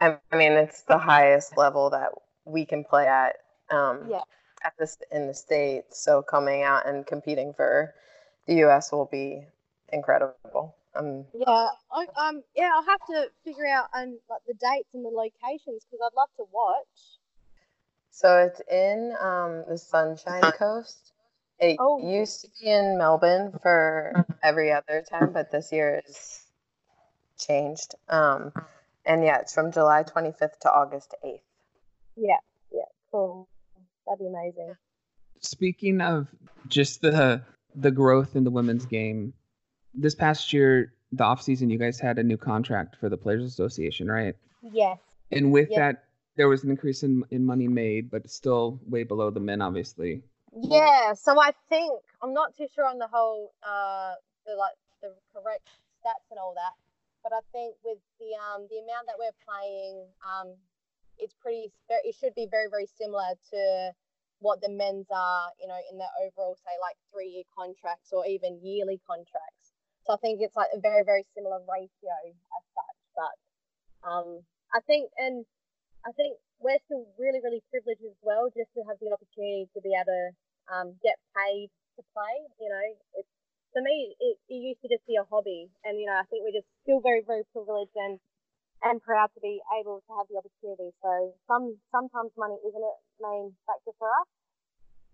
I 0.00 0.36
mean 0.36 0.52
it's 0.52 0.82
the 0.82 0.98
highest 0.98 1.56
level 1.56 1.90
that 1.90 2.10
we 2.44 2.64
can 2.64 2.84
play 2.84 3.06
at. 3.08 3.36
Um, 3.70 4.06
yeah. 4.08 4.20
At 4.64 4.74
this 4.78 4.96
in 5.10 5.26
the 5.26 5.34
states, 5.34 6.00
so 6.00 6.22
coming 6.22 6.62
out 6.62 6.86
and 6.86 7.04
competing 7.04 7.52
for 7.52 7.94
the 8.46 8.54
U.S. 8.66 8.92
will 8.92 9.08
be 9.10 9.42
incredible. 9.92 10.76
Um, 10.94 11.24
yeah, 11.34 11.68
I, 11.90 12.06
um, 12.16 12.42
yeah, 12.54 12.70
I'll 12.72 12.84
have 12.84 13.04
to 13.08 13.26
figure 13.44 13.66
out 13.66 13.86
um, 13.92 14.20
like 14.30 14.42
the 14.46 14.54
dates 14.54 14.90
and 14.94 15.04
the 15.04 15.08
locations 15.08 15.82
because 15.82 15.98
I'd 16.04 16.16
love 16.16 16.28
to 16.36 16.44
watch. 16.52 17.18
So 18.12 18.38
it's 18.38 18.60
in 18.70 19.14
um, 19.20 19.64
the 19.68 19.78
Sunshine 19.78 20.42
Coast. 20.52 21.12
It 21.58 21.78
oh. 21.80 21.98
used 22.06 22.42
to 22.42 22.48
be 22.60 22.70
in 22.70 22.98
Melbourne 22.98 23.58
for 23.62 24.26
every 24.42 24.70
other 24.70 25.02
time, 25.08 25.32
but 25.32 25.50
this 25.50 25.72
year 25.72 26.02
is 26.06 26.42
changed. 27.38 27.94
Um, 28.10 28.52
and 29.06 29.24
yeah, 29.24 29.38
it's 29.38 29.54
from 29.54 29.72
July 29.72 30.04
25th 30.04 30.58
to 30.60 30.70
August 30.70 31.14
8th. 31.24 31.40
Yeah, 32.16 32.36
yeah, 32.70 32.82
cool. 33.10 33.48
That'd 34.06 34.18
be 34.18 34.26
amazing. 34.26 34.76
Speaking 35.40 36.00
of 36.02 36.28
just 36.68 37.00
the 37.00 37.42
the 37.74 37.90
growth 37.90 38.36
in 38.36 38.44
the 38.44 38.50
women's 38.50 38.84
game, 38.84 39.32
this 39.94 40.14
past 40.14 40.52
year, 40.52 40.92
the 41.12 41.24
off 41.24 41.40
season, 41.40 41.70
you 41.70 41.78
guys 41.78 41.98
had 41.98 42.18
a 42.18 42.22
new 42.22 42.36
contract 42.36 42.96
for 43.00 43.08
the 43.08 43.16
Players 43.16 43.44
Association, 43.44 44.08
right? 44.08 44.36
Yes. 44.70 44.98
And 45.30 45.50
with 45.50 45.68
yes. 45.70 45.78
that 45.78 46.04
there 46.36 46.48
was 46.48 46.64
an 46.64 46.70
increase 46.70 47.02
in, 47.02 47.24
in 47.30 47.44
money 47.44 47.68
made, 47.68 48.10
but 48.10 48.28
still 48.30 48.80
way 48.86 49.04
below 49.04 49.30
the 49.30 49.40
men, 49.40 49.60
obviously. 49.60 50.22
Yeah, 50.54 51.14
so 51.14 51.40
I 51.40 51.52
think 51.68 51.92
I'm 52.22 52.34
not 52.34 52.56
too 52.56 52.66
sure 52.74 52.86
on 52.86 52.98
the 52.98 53.08
whole, 53.08 53.52
uh, 53.62 54.14
the 54.46 54.54
like 54.56 54.76
the 55.00 55.14
correct 55.32 55.68
stats 56.00 56.28
and 56.30 56.38
all 56.38 56.54
that, 56.54 56.76
but 57.22 57.32
I 57.32 57.40
think 57.52 57.76
with 57.84 57.98
the 58.20 58.36
um 58.36 58.66
the 58.68 58.82
amount 58.82 59.06
that 59.08 59.16
we're 59.16 59.36
playing, 59.46 60.04
um, 60.20 60.54
it's 61.18 61.34
pretty. 61.40 61.72
It 61.88 62.14
should 62.18 62.34
be 62.34 62.48
very 62.50 62.68
very 62.68 62.86
similar 62.86 63.32
to 63.52 63.92
what 64.40 64.60
the 64.60 64.68
men's 64.68 65.06
are, 65.08 65.48
you 65.60 65.68
know, 65.68 65.78
in 65.90 65.96
their 65.96 66.10
overall 66.20 66.56
say 66.58 66.74
like 66.82 66.98
three 67.14 67.30
year 67.30 67.46
contracts 67.56 68.10
or 68.12 68.26
even 68.26 68.58
yearly 68.60 69.00
contracts. 69.06 69.72
So 70.04 70.12
I 70.12 70.18
think 70.18 70.42
it's 70.42 70.56
like 70.56 70.74
a 70.74 70.80
very 70.80 71.04
very 71.04 71.24
similar 71.32 71.62
ratio 71.64 72.12
as 72.28 72.64
such, 72.74 72.98
but 73.14 73.34
um, 74.04 74.42
I 74.74 74.80
think 74.84 75.08
and 75.16 75.46
I 76.02 76.10
think 76.18 76.38
we're 76.58 76.82
still 76.86 77.06
really, 77.18 77.38
really 77.42 77.62
privileged 77.70 78.02
as 78.02 78.18
well 78.22 78.50
just 78.50 78.70
to 78.74 78.82
have 78.90 78.98
the 78.98 79.10
opportunity 79.14 79.70
to 79.74 79.80
be 79.82 79.94
able 79.94 80.10
to 80.10 80.24
um, 80.70 80.88
get 81.02 81.18
paid 81.34 81.70
to 81.98 82.02
play. 82.10 82.34
You 82.58 82.70
know, 82.70 82.86
it's 83.22 83.30
for 83.72 83.80
me, 83.80 84.14
it, 84.20 84.36
it 84.52 84.58
used 84.60 84.82
to 84.84 84.88
just 84.90 85.06
be 85.08 85.16
a 85.16 85.24
hobby, 85.26 85.70
and 85.86 85.96
you 85.96 86.06
know, 86.06 86.18
I 86.18 86.26
think 86.28 86.44
we're 86.44 86.54
just 86.54 86.68
still 86.84 87.00
very, 87.00 87.24
very 87.24 87.46
privileged 87.54 87.94
and 87.96 88.20
and 88.82 88.98
proud 88.98 89.30
to 89.32 89.40
be 89.40 89.62
able 89.78 90.02
to 90.02 90.10
have 90.18 90.26
the 90.26 90.36
opportunity. 90.42 90.90
So 91.00 91.38
some 91.46 91.78
sometimes 91.94 92.34
money 92.34 92.58
isn't 92.66 92.82
a 92.82 92.94
main 93.22 93.54
factor 93.64 93.94
for 93.98 94.10
us. 94.10 94.28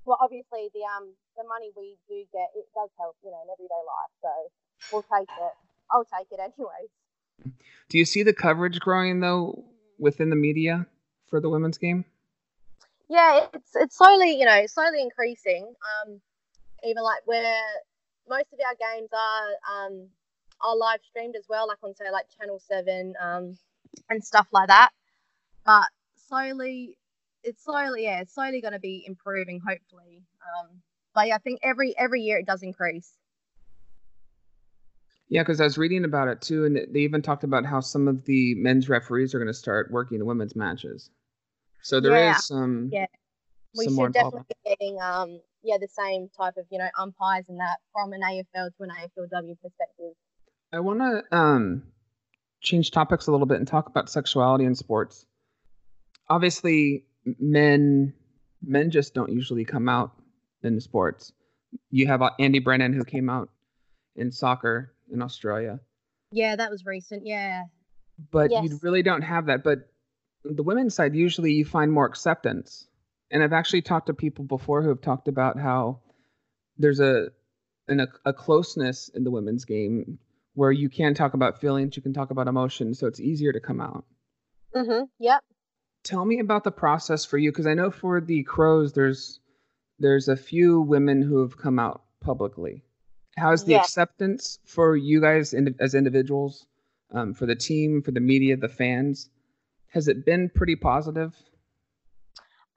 Well, 0.08 0.18
obviously 0.24 0.72
the 0.72 0.82
um 0.88 1.12
the 1.36 1.44
money 1.44 1.68
we 1.76 2.00
do 2.08 2.24
get 2.32 2.48
it 2.56 2.66
does 2.72 2.90
help, 2.96 3.14
you 3.22 3.30
know, 3.30 3.44
in 3.44 3.52
everyday 3.52 3.82
life. 3.84 4.12
So 4.24 4.32
we'll 4.90 5.06
take 5.06 5.28
it. 5.28 5.54
I'll 5.92 6.08
take 6.08 6.32
it 6.32 6.40
anyways. 6.40 6.90
Do 7.88 7.96
you 7.96 8.04
see 8.04 8.22
the 8.22 8.32
coverage 8.32 8.80
growing 8.80 9.20
though 9.20 9.64
within 9.98 10.30
the 10.30 10.36
media 10.36 10.86
for 11.28 11.40
the 11.40 11.48
women's 11.48 11.78
game? 11.78 12.04
Yeah, 13.08 13.46
it's 13.54 13.70
it's 13.74 13.96
slowly, 13.96 14.38
you 14.38 14.44
know, 14.44 14.66
slowly 14.66 15.00
increasing. 15.00 15.64
Um, 15.66 16.20
even 16.84 17.02
like 17.02 17.22
where 17.24 17.62
most 18.28 18.46
of 18.52 18.58
our 18.66 18.96
games 18.96 19.08
are 19.12 19.86
um, 19.86 20.08
are 20.60 20.76
live 20.76 21.00
streamed 21.08 21.36
as 21.36 21.44
well, 21.48 21.66
like 21.66 21.78
on 21.82 21.94
say 21.94 22.10
like 22.10 22.26
Channel 22.38 22.60
Seven 22.60 23.14
um, 23.20 23.58
and 24.10 24.24
stuff 24.24 24.48
like 24.52 24.68
that. 24.68 24.90
But 25.64 25.88
slowly, 26.28 26.96
it's 27.42 27.64
slowly, 27.64 28.04
yeah, 28.04 28.20
it's 28.20 28.34
slowly 28.34 28.60
going 28.60 28.72
to 28.72 28.78
be 28.78 29.04
improving, 29.06 29.60
hopefully. 29.60 30.22
Um, 30.42 30.82
but 31.14 31.28
yeah, 31.28 31.36
I 31.36 31.38
think 31.38 31.60
every 31.62 31.96
every 31.96 32.22
year 32.22 32.38
it 32.38 32.46
does 32.46 32.62
increase. 32.62 33.12
Yeah, 35.28 35.42
because 35.42 35.60
I 35.60 35.64
was 35.64 35.76
reading 35.76 36.04
about 36.04 36.28
it 36.28 36.40
too, 36.40 36.64
and 36.64 36.76
they 36.76 37.00
even 37.00 37.20
talked 37.20 37.44
about 37.44 37.66
how 37.66 37.80
some 37.80 38.08
of 38.08 38.24
the 38.24 38.54
men's 38.54 38.88
referees 38.88 39.34
are 39.34 39.38
going 39.38 39.48
to 39.48 39.54
start 39.54 39.90
working 39.90 40.18
the 40.18 40.24
women's 40.24 40.56
matches. 40.56 41.10
So 41.82 42.00
there 42.00 42.16
yeah. 42.16 42.36
is 42.36 42.46
some. 42.46 42.88
Yeah, 42.92 43.06
we 43.76 43.84
some 43.84 43.96
should 43.96 44.12
definitely 44.12 44.42
be 44.48 44.70
getting 44.70 44.98
um 45.00 45.40
yeah 45.62 45.76
the 45.80 45.88
same 45.88 46.28
type 46.36 46.56
of 46.56 46.64
you 46.70 46.78
know 46.78 46.88
umpires 46.98 47.44
and 47.48 47.58
that 47.60 47.76
from 47.92 48.12
an 48.12 48.20
AFL 48.22 48.70
to 48.76 48.82
an 48.82 48.90
AFLW 48.90 49.56
perspective. 49.60 50.14
I 50.72 50.80
want 50.80 51.00
to 51.00 51.36
um 51.36 51.82
change 52.60 52.90
topics 52.90 53.26
a 53.26 53.30
little 53.32 53.46
bit 53.46 53.58
and 53.58 53.68
talk 53.68 53.88
about 53.88 54.10
sexuality 54.10 54.64
in 54.64 54.74
sports. 54.74 55.26
Obviously, 56.28 57.04
men 57.38 58.14
men 58.62 58.90
just 58.90 59.14
don't 59.14 59.32
usually 59.32 59.64
come 59.64 59.88
out 59.88 60.12
in 60.62 60.80
sports. 60.80 61.32
You 61.90 62.06
have 62.06 62.22
uh, 62.22 62.30
Andy 62.38 62.58
Brennan 62.58 62.92
who 62.92 63.04
came 63.04 63.28
out 63.28 63.50
in 64.16 64.32
soccer 64.32 64.94
in 65.12 65.22
Australia. 65.22 65.80
Yeah, 66.30 66.56
that 66.56 66.70
was 66.70 66.84
recent. 66.84 67.26
Yeah. 67.26 67.64
But 68.30 68.50
yes. 68.50 68.64
you 68.64 68.78
really 68.82 69.02
don't 69.02 69.22
have 69.22 69.46
that. 69.46 69.64
But 69.64 69.90
the 70.44 70.62
women's 70.62 70.94
side, 70.94 71.14
usually 71.14 71.52
you 71.52 71.64
find 71.64 71.92
more 71.92 72.06
acceptance. 72.06 72.86
And 73.30 73.42
I've 73.42 73.52
actually 73.52 73.82
talked 73.82 74.06
to 74.06 74.14
people 74.14 74.44
before 74.44 74.82
who 74.82 74.88
have 74.88 75.00
talked 75.00 75.28
about 75.28 75.58
how 75.58 76.00
there's 76.76 77.00
a 77.00 77.28
an, 77.88 78.00
a, 78.00 78.08
a 78.26 78.32
closeness 78.32 79.08
in 79.08 79.24
the 79.24 79.30
women's 79.30 79.64
game 79.64 80.18
where 80.54 80.72
you 80.72 80.88
can 80.88 81.14
talk 81.14 81.34
about 81.34 81.60
feelings, 81.60 81.96
you 81.96 82.02
can 82.02 82.12
talk 82.12 82.30
about 82.30 82.48
emotions, 82.48 82.98
so 82.98 83.06
it's 83.06 83.20
easier 83.20 83.52
to 83.52 83.60
come 83.60 83.80
out. 83.80 84.04
Mm-hmm. 84.74 85.04
Yep. 85.20 85.40
Tell 86.04 86.24
me 86.24 86.40
about 86.40 86.64
the 86.64 86.70
process 86.70 87.24
for 87.24 87.38
you, 87.38 87.50
because 87.50 87.66
I 87.66 87.74
know 87.74 87.90
for 87.90 88.20
the 88.20 88.42
crows, 88.42 88.92
there's 88.92 89.40
there's 89.98 90.28
a 90.28 90.36
few 90.36 90.80
women 90.80 91.22
who 91.22 91.42
have 91.42 91.56
come 91.56 91.78
out 91.78 92.02
publicly 92.20 92.84
how's 93.38 93.64
the 93.64 93.74
acceptance 93.74 94.58
for 94.64 94.96
you 94.96 95.20
guys 95.20 95.54
in, 95.54 95.74
as 95.80 95.94
individuals, 95.94 96.66
um, 97.12 97.34
for 97.34 97.46
the 97.46 97.54
team, 97.54 98.02
for 98.02 98.10
the 98.10 98.20
media, 98.20 98.56
the 98.56 98.68
fans? 98.68 99.30
Has 99.88 100.08
it 100.08 100.26
been 100.26 100.50
pretty 100.50 100.76
positive? 100.76 101.34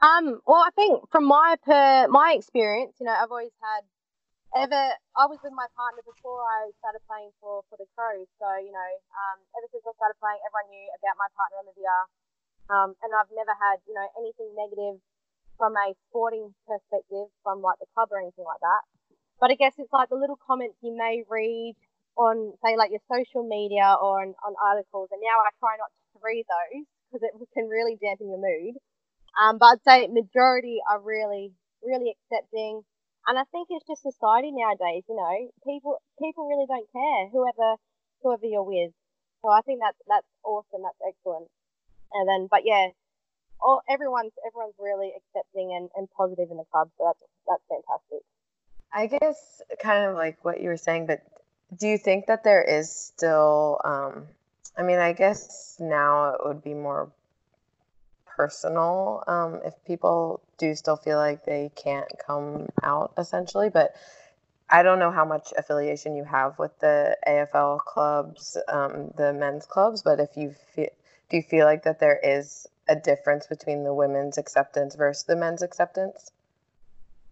Um, 0.02 0.42
well, 0.50 0.66
I 0.66 0.74
think 0.74 1.06
from 1.12 1.26
my 1.26 1.56
per 1.62 2.08
my 2.10 2.34
experience, 2.34 2.98
you 2.98 3.06
know, 3.06 3.14
I've 3.14 3.30
always 3.30 3.54
had 3.62 3.86
ever. 4.58 4.98
I 5.14 5.30
was 5.30 5.38
with 5.46 5.54
my 5.54 5.70
partner 5.78 6.02
before 6.02 6.42
I 6.42 6.74
started 6.82 7.06
playing 7.06 7.30
for 7.38 7.62
for 7.70 7.78
the 7.78 7.86
Crows, 7.94 8.26
so 8.42 8.48
you 8.58 8.74
know, 8.74 8.92
um, 9.14 9.38
ever 9.62 9.70
since 9.70 9.86
I 9.86 9.94
started 9.94 10.18
playing, 10.18 10.42
everyone 10.42 10.74
knew 10.74 10.88
about 10.98 11.22
my 11.22 11.30
partner 11.38 11.62
Olivia, 11.62 11.98
um, 12.74 12.90
and 13.06 13.14
I've 13.14 13.30
never 13.30 13.54
had 13.54 13.78
you 13.86 13.94
know 13.94 14.08
anything 14.18 14.50
negative 14.58 14.98
from 15.62 15.78
a 15.78 15.94
sporting 16.10 16.50
perspective, 16.66 17.30
from 17.46 17.62
like 17.62 17.78
the 17.78 17.86
club 17.94 18.10
or 18.10 18.18
anything 18.18 18.50
like 18.50 18.64
that. 18.66 18.82
But 19.42 19.50
I 19.50 19.56
guess 19.56 19.74
it's 19.82 19.92
like 19.92 20.10
the 20.10 20.22
little 20.22 20.38
comments 20.38 20.78
you 20.86 20.96
may 20.96 21.26
read 21.28 21.76
on, 22.16 22.54
say, 22.64 22.78
like 22.78 22.92
your 22.94 23.02
social 23.10 23.42
media 23.42 23.98
or 23.98 24.22
on, 24.22 24.38
on 24.46 24.54
articles. 24.62 25.10
And 25.12 25.20
now 25.20 25.42
I 25.42 25.50
try 25.58 25.76
not 25.82 25.90
to 26.14 26.22
read 26.22 26.46
those 26.46 26.86
because 27.10 27.26
it 27.26 27.34
can 27.58 27.68
really 27.68 27.98
dampen 27.98 28.30
your 28.30 28.38
mood. 28.38 28.78
Um, 29.42 29.58
but 29.58 29.82
I'd 29.82 29.84
say 29.84 30.08
majority 30.08 30.78
are 30.86 31.02
really, 31.02 31.52
really 31.82 32.14
accepting. 32.14 32.86
And 33.26 33.38
I 33.38 33.44
think 33.52 33.68
it's 33.74 33.88
just 33.90 34.06
society 34.06 34.54
nowadays. 34.54 35.04
You 35.10 35.18
know, 35.18 35.36
people 35.66 35.98
people 36.22 36.46
really 36.46 36.70
don't 36.70 36.90
care 36.94 37.30
whoever 37.34 37.82
whoever 38.22 38.46
you're 38.46 38.64
with. 38.64 38.94
So 39.42 39.50
I 39.50 39.62
think 39.62 39.82
that's 39.82 39.98
that's 40.06 40.28
awesome. 40.46 40.86
That's 40.86 41.02
excellent. 41.02 41.50
And 42.14 42.30
then, 42.30 42.48
but 42.50 42.62
yeah, 42.66 42.94
all 43.62 43.82
everyone's 43.90 44.34
everyone's 44.46 44.78
really 44.78 45.14
accepting 45.18 45.74
and, 45.74 45.90
and 45.96 46.10
positive 46.18 46.50
in 46.52 46.58
the 46.58 46.70
club. 46.70 46.90
So 46.98 47.10
that's 47.10 47.24
that's 47.48 47.66
fantastic. 47.70 48.22
I 48.94 49.08
guess 49.08 49.62
kind 49.82 50.06
of 50.06 50.16
like 50.16 50.44
what 50.44 50.62
you 50.62 50.70
were 50.70 50.78
saying, 50.78 51.06
but 51.08 51.22
do 51.78 51.88
you 51.88 51.98
think 51.98 52.28
that 52.28 52.44
there 52.44 52.64
is 52.64 52.90
still? 52.94 53.80
Um, 53.84 54.28
I 54.78 54.84
mean, 54.84 55.00
I 55.00 55.14
guess 55.14 55.78
now 55.80 56.34
it 56.34 56.42
would 56.46 56.64
be 56.64 56.74
more 56.74 57.12
personal 58.36 59.24
um, 59.28 59.60
if 59.66 59.74
people 59.86 60.42
do 60.58 60.74
still 60.76 60.96
feel 60.96 61.18
like 61.18 61.46
they 61.46 61.72
can't 61.76 62.12
come 62.26 62.68
out 62.84 63.14
essentially 63.18 63.70
but 63.70 63.96
i 64.70 64.82
don't 64.82 65.00
know 65.00 65.12
how 65.12 65.26
much 65.26 65.54
affiliation 65.58 66.16
you 66.16 66.24
have 66.24 66.58
with 66.58 66.78
the 66.80 67.16
afl 67.28 67.78
clubs 67.80 68.58
um, 68.68 69.12
the 69.18 69.34
men's 69.34 69.66
clubs 69.66 70.02
but 70.02 70.20
if 70.20 70.30
you 70.36 70.54
feel 70.74 70.90
do 71.30 71.38
you 71.38 71.44
feel 71.44 71.66
like 71.66 71.84
that 71.84 72.00
there 72.00 72.20
is 72.24 72.68
a 72.88 72.96
difference 72.96 73.48
between 73.48 73.84
the 73.84 73.94
women's 73.94 74.38
acceptance 74.38 74.96
versus 74.96 75.24
the 75.24 75.36
men's 75.36 75.62
acceptance 75.62 76.32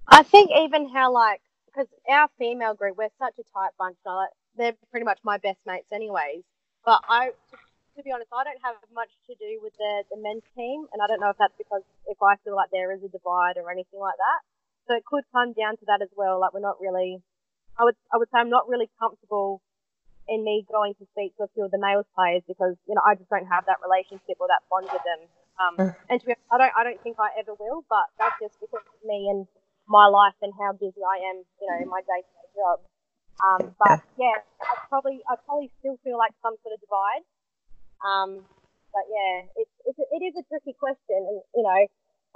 i 0.07 0.21
think 0.21 0.51
even 0.55 0.89
how 0.89 1.11
like 1.11 1.41
because 1.71 1.87
our 2.09 2.29
female 2.37 2.73
group 2.73 2.97
we're 2.97 3.13
such 3.19 3.33
a 3.39 3.45
tight 3.53 3.71
bunch 3.77 3.97
like, 4.05 4.29
they're 4.57 4.75
pretty 4.91 5.05
much 5.05 5.19
my 5.23 5.37
best 5.37 5.59
mates 5.65 5.87
anyways 5.93 6.43
but 6.85 7.01
i 7.07 7.29
to 7.99 8.03
be 8.07 8.15
honest, 8.15 8.31
I 8.31 8.47
don't 8.47 8.63
have 8.63 8.79
much 8.95 9.11
to 9.27 9.35
do 9.35 9.59
with 9.59 9.75
the, 9.75 10.07
the 10.07 10.15
men's 10.15 10.47
team, 10.55 10.87
and 10.95 11.03
I 11.03 11.07
don't 11.07 11.19
know 11.19 11.29
if 11.29 11.37
that's 11.37 11.53
because 11.59 11.83
if 12.07 12.15
I 12.23 12.39
feel 12.47 12.55
like 12.55 12.71
there 12.71 12.95
is 12.95 13.03
a 13.03 13.11
divide 13.11 13.59
or 13.59 13.67
anything 13.67 13.99
like 13.99 14.15
that. 14.15 14.39
So 14.87 14.95
it 14.95 15.03
could 15.03 15.27
come 15.35 15.51
down 15.51 15.75
to 15.83 15.85
that 15.91 16.01
as 16.01 16.07
well. 16.15 16.39
Like 16.39 16.55
we're 16.55 16.63
not 16.63 16.79
really, 16.79 17.19
I 17.77 17.83
would 17.83 17.99
I 18.09 18.17
would 18.17 18.31
say 18.31 18.39
I'm 18.39 18.49
not 18.49 18.71
really 18.71 18.89
comfortable 18.97 19.61
in 20.31 20.47
me 20.47 20.65
going 20.71 20.95
to 20.95 21.05
speak 21.11 21.35
to 21.37 21.43
a 21.43 21.51
few 21.53 21.67
of 21.67 21.71
the 21.75 21.77
males 21.77 22.07
players 22.15 22.41
because 22.47 22.79
you 22.87 22.95
know 22.95 23.03
I 23.05 23.13
just 23.19 23.29
don't 23.29 23.45
have 23.51 23.67
that 23.67 23.83
relationship 23.83 24.39
or 24.39 24.47
that 24.47 24.63
bond 24.71 24.87
with 24.87 25.03
them. 25.03 25.21
Um, 25.59 25.75
and 26.09 26.15
to 26.21 26.25
be 26.25 26.31
honest, 26.31 26.47
I 26.49 26.57
don't 26.57 26.73
I 26.79 26.81
don't 26.87 27.01
think 27.03 27.19
I 27.19 27.35
ever 27.37 27.53
will. 27.59 27.83
But 27.91 28.07
that's 28.17 28.39
just 28.39 28.55
because 28.63 28.81
of 28.87 28.97
me 29.03 29.27
and 29.27 29.45
my 29.89 30.05
life 30.05 30.37
and 30.45 30.53
how 30.53 30.71
busy 30.77 31.01
I 31.01 31.33
am, 31.33 31.41
you 31.59 31.67
know, 31.67 31.77
in 31.81 31.89
my 31.89 32.05
day 32.05 32.21
to 32.21 32.31
day 32.31 32.49
job. 32.55 32.77
Um, 33.41 33.75
but 33.81 33.99
yeah, 34.21 34.37
I 34.61 34.73
probably 34.87 35.19
I 35.25 35.35
probably 35.43 35.73
still 35.81 35.97
feel 36.05 36.17
like 36.17 36.31
some 36.45 36.55
sort 36.61 36.77
of 36.77 36.79
divide. 36.79 37.25
Um, 38.05 38.45
but 38.93 39.05
yeah, 39.09 39.49
it's, 39.57 39.75
it's 39.85 39.99
it 39.99 40.21
is 40.23 40.33
a 40.37 40.45
tricky 40.47 40.77
question, 40.77 41.17
and 41.17 41.41
you 41.55 41.63
know, 41.63 41.81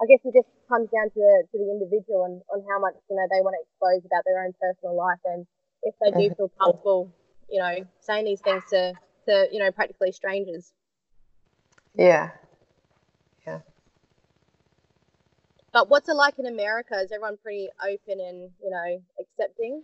I 0.01 0.03
guess 0.09 0.19
it 0.25 0.33
just 0.33 0.49
comes 0.67 0.89
down 0.89 1.13
to 1.13 1.19
the, 1.19 1.35
to 1.51 1.55
the 1.61 1.69
individual 1.69 2.25
and 2.25 2.41
on 2.49 2.65
how 2.67 2.79
much 2.81 2.95
you 3.09 3.15
know 3.15 3.27
they 3.29 3.41
want 3.45 3.55
to 3.55 3.63
expose 3.63 4.01
about 4.05 4.25
their 4.25 4.43
own 4.43 4.53
personal 4.57 4.95
life, 4.97 5.21
and 5.25 5.45
if 5.83 5.93
they 6.01 6.11
do 6.11 6.33
feel 6.35 6.51
comfortable, 6.57 7.11
you 7.49 7.59
know, 7.59 7.85
saying 8.01 8.25
these 8.25 8.41
things 8.41 8.63
to 8.71 8.93
to 9.27 9.47
you 9.51 9.59
know 9.59 9.71
practically 9.71 10.11
strangers. 10.11 10.71
Yeah. 11.95 12.31
But 15.73 15.89
what's 15.89 16.07
it 16.07 16.13
like 16.13 16.37
in 16.37 16.45
America? 16.45 16.93
Is 16.95 17.11
everyone 17.11 17.37
pretty 17.37 17.67
open 17.83 18.19
and 18.19 18.51
you 18.63 18.69
know 18.69 19.01
accepting? 19.19 19.83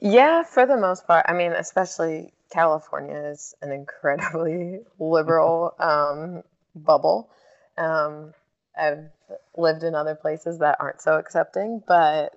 Yeah, 0.00 0.44
for 0.44 0.64
the 0.64 0.76
most 0.76 1.06
part. 1.06 1.26
I 1.28 1.32
mean, 1.34 1.52
especially 1.52 2.32
California 2.50 3.16
is 3.16 3.54
an 3.60 3.72
incredibly 3.72 4.80
liberal 4.98 5.74
um, 5.78 6.42
bubble. 6.74 7.30
Um, 7.76 8.32
I've 8.78 9.10
lived 9.56 9.82
in 9.82 9.94
other 9.94 10.14
places 10.14 10.60
that 10.60 10.76
aren't 10.80 11.02
so 11.02 11.18
accepting, 11.18 11.82
but 11.86 12.32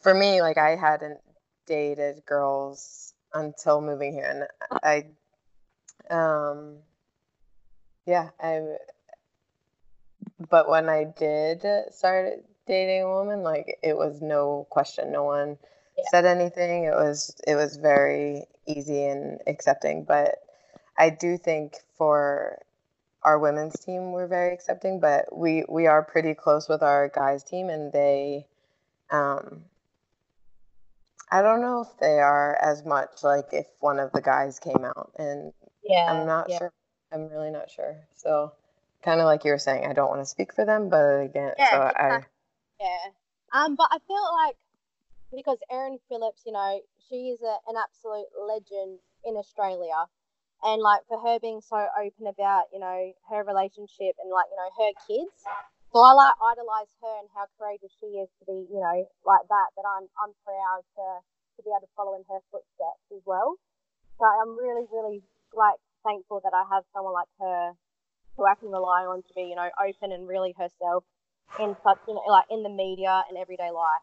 for 0.00 0.14
me, 0.14 0.40
like 0.40 0.58
I 0.58 0.74
hadn't 0.74 1.20
dated 1.66 2.24
girls 2.26 3.12
until 3.34 3.80
moving 3.80 4.12
here, 4.14 4.48
and 4.70 4.80
I, 4.82 6.14
um, 6.14 6.78
yeah, 8.06 8.30
I. 8.40 8.62
But 10.38 10.68
when 10.68 10.88
I 10.88 11.04
did 11.04 11.64
start 11.90 12.44
dating 12.66 13.02
a 13.02 13.08
woman, 13.08 13.42
like 13.42 13.78
it 13.82 13.96
was 13.96 14.20
no 14.20 14.66
question, 14.70 15.12
no 15.12 15.24
one 15.24 15.58
yeah. 15.96 16.04
said 16.10 16.24
anything. 16.26 16.84
It 16.84 16.94
was 16.94 17.34
it 17.46 17.54
was 17.54 17.76
very 17.76 18.44
easy 18.66 19.04
and 19.04 19.40
accepting. 19.46 20.04
But 20.04 20.36
I 20.98 21.10
do 21.10 21.38
think 21.38 21.76
for 21.96 22.58
our 23.22 23.38
women's 23.38 23.78
team, 23.80 24.12
we're 24.12 24.26
very 24.26 24.52
accepting. 24.52 25.00
But 25.00 25.34
we 25.34 25.64
we 25.68 25.86
are 25.86 26.02
pretty 26.02 26.34
close 26.34 26.68
with 26.68 26.82
our 26.82 27.08
guys 27.08 27.42
team, 27.42 27.70
and 27.70 27.92
they, 27.92 28.46
um, 29.10 29.62
I 31.30 31.40
don't 31.40 31.62
know 31.62 31.80
if 31.80 31.98
they 31.98 32.20
are 32.20 32.58
as 32.62 32.84
much 32.84 33.22
like 33.22 33.46
if 33.52 33.66
one 33.80 33.98
of 33.98 34.12
the 34.12 34.20
guys 34.20 34.58
came 34.58 34.84
out, 34.84 35.12
and 35.18 35.52
yeah, 35.82 36.12
I'm 36.12 36.26
not 36.26 36.50
yeah. 36.50 36.58
sure. 36.58 36.72
I'm 37.12 37.28
really 37.28 37.50
not 37.50 37.70
sure. 37.70 37.96
So 38.16 38.52
kind 39.06 39.22
of 39.22 39.30
like 39.30 39.46
you 39.46 39.54
were 39.54 39.62
saying, 39.62 39.86
I 39.86 39.94
don't 39.94 40.10
want 40.10 40.20
to 40.20 40.26
speak 40.26 40.50
for 40.52 40.66
them, 40.66 40.90
but 40.90 41.30
again, 41.30 41.54
yeah, 41.56 41.70
so 41.70 41.78
I. 41.78 42.26
Yeah. 42.82 43.06
Um, 43.54 43.78
but 43.78 43.86
I 43.94 44.02
feel 44.02 44.26
like 44.42 44.58
because 45.30 45.62
Erin 45.70 46.02
Phillips, 46.10 46.42
you 46.44 46.52
know, 46.52 46.82
she 47.08 47.30
is 47.30 47.40
a, 47.40 47.54
an 47.70 47.78
absolute 47.78 48.26
legend 48.34 48.98
in 49.24 49.38
Australia. 49.38 50.10
And 50.64 50.82
like 50.82 51.06
for 51.06 51.22
her 51.22 51.38
being 51.38 51.62
so 51.62 51.78
open 51.78 52.26
about, 52.26 52.66
you 52.74 52.80
know, 52.82 53.12
her 53.30 53.46
relationship 53.46 54.18
and 54.18 54.26
like, 54.34 54.50
you 54.50 54.58
know, 54.58 54.70
her 54.74 54.92
kids. 55.06 55.38
So 55.94 56.02
I 56.02 56.12
like 56.12 56.34
idolize 56.42 56.90
her 56.98 57.14
and 57.22 57.30
how 57.30 57.46
courageous 57.54 57.94
she 58.02 58.18
is 58.18 58.28
to 58.40 58.44
be, 58.50 58.66
you 58.66 58.80
know, 58.82 58.98
like 59.22 59.44
that, 59.46 59.68
that 59.78 59.86
I'm 59.86 60.10
I'm 60.18 60.34
proud 60.42 60.82
to 60.98 61.06
to 61.22 61.60
be 61.62 61.70
able 61.70 61.86
to 61.86 61.92
follow 61.94 62.18
in 62.18 62.26
her 62.26 62.42
footsteps 62.50 63.06
as 63.14 63.22
well. 63.22 63.54
So 64.18 64.26
I'm 64.26 64.58
really, 64.58 64.88
really 64.90 65.22
like 65.54 65.78
thankful 66.02 66.42
that 66.42 66.52
I 66.56 66.66
have 66.74 66.82
someone 66.90 67.14
like 67.14 67.30
her 67.38 67.76
who 68.36 68.44
I 68.44 68.54
can 68.54 68.70
rely 68.70 69.04
on 69.06 69.22
to 69.22 69.28
be, 69.34 69.42
you 69.42 69.56
know, 69.56 69.68
open 69.86 70.12
and 70.12 70.28
really 70.28 70.54
herself 70.56 71.04
in 71.60 71.76
such, 71.82 71.98
you 72.06 72.14
know, 72.14 72.22
like 72.28 72.46
in 72.50 72.62
the 72.62 72.68
media 72.68 73.22
and 73.28 73.38
everyday 73.38 73.70
life. 73.70 74.02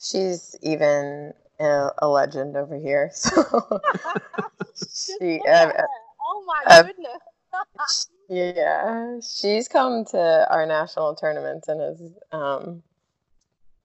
She's 0.00 0.56
even 0.62 1.32
a, 1.60 1.88
a 1.98 2.08
legend 2.08 2.56
over 2.56 2.76
here. 2.76 3.10
So 3.24 3.80
she. 5.20 5.40
Uh, 5.48 5.72
oh 6.20 6.44
my 6.46 6.62
uh, 6.66 6.82
goodness. 6.82 8.08
yeah, 8.28 9.20
she's 9.20 9.68
come 9.68 10.04
to 10.06 10.46
our 10.50 10.66
national 10.66 11.14
tournaments 11.14 11.68
and 11.68 11.80
has 11.80 12.02
um, 12.32 12.82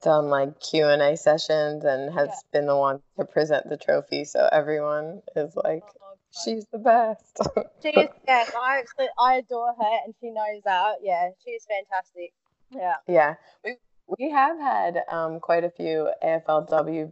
done 0.02 0.30
like 0.30 0.60
Q 0.60 0.88
and 0.88 1.02
A 1.02 1.16
sessions 1.18 1.84
and 1.84 2.14
has 2.14 2.30
yeah. 2.30 2.60
been 2.60 2.66
the 2.66 2.76
one 2.76 3.02
to 3.20 3.26
present 3.26 3.70
the 3.70 3.78
trophy. 3.78 4.26
So 4.26 4.50
everyone 4.52 5.22
is 5.36 5.56
like, 5.56 5.84
oh, 6.02 6.09
she's 6.32 6.66
the 6.72 6.80
best. 6.80 7.40
she 7.82 7.90
is. 7.90 8.10
Yes, 8.28 8.52
I 8.56 8.80
actually 8.80 9.08
I 9.20 9.36
adore 9.36 9.74
her, 9.78 9.98
and 10.06 10.14
she 10.20 10.30
knows 10.30 10.62
that. 10.66 10.96
Yeah, 11.02 11.30
she's 11.44 11.66
fantastic. 11.66 12.34
Yeah. 12.72 12.96
Yeah. 13.08 13.36
We 13.64 13.78
we 14.18 14.32
have 14.32 14.60
had 14.60 15.04
um, 15.12 15.40
quite 15.40 15.64
a 15.64 15.70
few 15.70 16.10
AFLW 16.24 17.12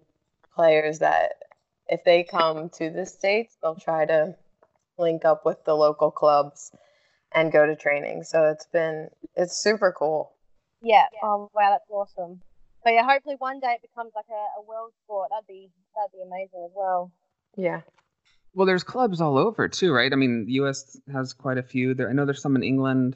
players 0.56 1.00
that, 1.00 1.34
if 1.88 2.04
they 2.04 2.24
come 2.24 2.70
to 2.70 2.90
the 2.90 3.06
States, 3.06 3.56
they'll 3.62 3.76
try 3.76 4.06
to 4.06 4.36
link 4.98 5.24
up 5.24 5.46
with 5.46 5.64
the 5.64 5.76
local 5.76 6.12
clubs 6.12 6.72
and 7.32 7.52
go 7.52 7.66
to 7.66 7.76
training. 7.76 8.24
So 8.24 8.46
it's 8.46 8.66
been, 8.66 9.10
it's 9.36 9.62
super 9.62 9.94
cool. 9.98 10.34
Yeah. 10.82 11.06
Oh, 11.24 11.50
wow, 11.54 11.70
that's 11.70 11.90
awesome. 11.90 12.42
So 12.84 12.90
yeah, 12.90 13.04
hopefully 13.04 13.36
one 13.38 13.60
day 13.60 13.76
it 13.76 13.82
becomes 13.82 14.12
like 14.16 14.26
a, 14.30 14.60
a 14.60 14.64
world 14.68 14.92
sport. 15.04 15.30
That'd 15.30 15.48
be, 15.48 15.70
that'd 15.96 16.12
be 16.12 16.24
amazing 16.26 16.66
as 16.66 16.72
well. 16.76 17.12
Yeah. 17.56 17.82
Well, 18.58 18.66
there's 18.66 18.84
clubs 18.84 19.22
all 19.22 19.38
over 19.38 19.68
too, 19.68 19.94
right? 19.94 20.12
I 20.12 20.16
mean, 20.16 20.48
the 20.48 20.54
U.S. 20.54 21.00
has 21.14 21.34
quite 21.34 21.60
a 21.60 21.64
few. 21.64 21.94
There, 21.94 22.10
I 22.10 22.14
know 22.14 22.26
there's 22.26 22.42
some 22.42 22.56
in 22.56 22.64
England. 22.64 23.16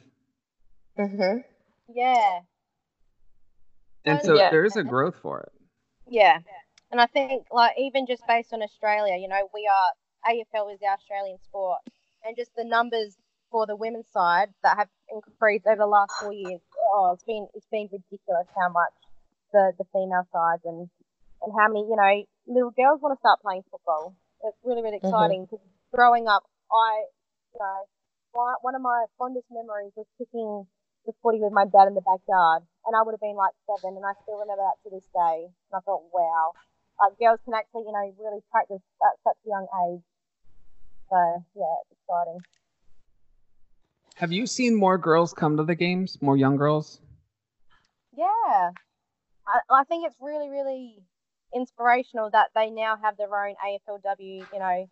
Mhm. 0.96 1.42
Yeah, 1.88 2.40
and 4.04 4.20
so 4.22 4.36
yeah. 4.36 4.50
there 4.50 4.64
is 4.64 4.76
a 4.76 4.82
growth 4.82 5.16
for 5.22 5.40
it. 5.40 5.52
Yeah. 6.08 6.38
And 6.90 7.00
I 7.00 7.06
think, 7.06 7.46
like, 7.50 7.72
even 7.78 8.06
just 8.06 8.26
based 8.26 8.52
on 8.52 8.62
Australia, 8.62 9.16
you 9.16 9.28
know, 9.28 9.48
we 9.54 9.68
are, 9.70 10.32
AFL 10.32 10.72
is 10.72 10.80
the 10.80 10.88
Australian 10.88 11.38
sport. 11.42 11.78
And 12.24 12.36
just 12.36 12.54
the 12.56 12.64
numbers 12.64 13.16
for 13.50 13.66
the 13.66 13.76
women's 13.76 14.06
side 14.12 14.48
that 14.62 14.76
have 14.76 14.88
increased 15.08 15.66
over 15.66 15.76
the 15.76 15.86
last 15.86 16.12
four 16.20 16.32
years, 16.32 16.60
oh, 16.94 17.12
it's 17.14 17.24
been, 17.24 17.48
it's 17.54 17.66
been 17.70 17.88
ridiculous 17.90 18.46
how 18.56 18.68
much 18.68 18.92
the, 19.52 19.72
the 19.78 19.84
female 19.92 20.26
sides 20.32 20.62
and, 20.64 20.88
and 21.42 21.52
how 21.58 21.68
many, 21.68 21.80
you 21.88 21.96
know, 21.96 22.24
little 22.46 22.70
girls 22.70 23.00
want 23.00 23.16
to 23.16 23.20
start 23.20 23.40
playing 23.40 23.62
football. 23.70 24.14
It's 24.42 24.58
really, 24.64 24.82
really 24.82 24.98
mm-hmm. 24.98 25.08
exciting 25.08 25.44
because 25.44 25.62
mm-hmm. 25.62 25.96
growing 25.96 26.26
up, 26.26 26.44
I, 26.70 27.06
you 27.54 27.60
know, 27.60 27.86
one 28.32 28.74
of 28.74 28.82
my 28.82 29.04
fondest 29.18 29.46
memories 29.50 29.92
was 29.94 30.06
kicking 30.18 30.66
the 31.06 31.12
footy 31.22 31.38
with 31.38 31.52
my 31.52 31.66
dad 31.66 31.88
in 31.88 31.94
the 31.94 32.00
backyard, 32.00 32.62
and 32.86 32.96
I 32.96 33.02
would 33.02 33.12
have 33.12 33.20
been 33.20 33.36
like 33.36 33.54
seven, 33.66 33.96
and 33.96 34.06
I 34.06 34.14
still 34.22 34.38
remember 34.38 34.62
that 34.62 34.78
to 34.84 34.90
this 34.90 35.06
day. 35.12 35.50
And 35.50 35.74
I 35.74 35.80
thought, 35.84 36.02
wow, 36.14 36.52
like 37.00 37.18
girls 37.18 37.40
can 37.44 37.54
actually, 37.54 37.84
you 37.86 37.92
know, 37.92 38.06
really 38.18 38.40
practice 38.50 38.82
at 39.02 39.14
such 39.24 39.38
a 39.44 39.48
young 39.48 39.66
age. 39.86 40.06
So 41.10 41.18
yeah, 41.54 41.74
it's 41.82 41.98
exciting. 42.00 42.40
Have 44.16 44.32
you 44.32 44.46
seen 44.46 44.74
more 44.74 44.98
girls 44.98 45.32
come 45.34 45.56
to 45.56 45.64
the 45.64 45.74
games? 45.74 46.18
More 46.22 46.36
young 46.36 46.56
girls? 46.56 47.00
Yeah, 48.16 48.70
I, 49.46 49.60
I 49.70 49.84
think 49.84 50.06
it's 50.06 50.16
really, 50.20 50.48
really 50.48 51.02
inspirational 51.54 52.30
that 52.32 52.48
they 52.54 52.70
now 52.70 52.96
have 53.02 53.16
their 53.16 53.32
own 53.32 53.54
AFLW. 53.64 54.46
You 54.52 54.58
know, 54.58 54.86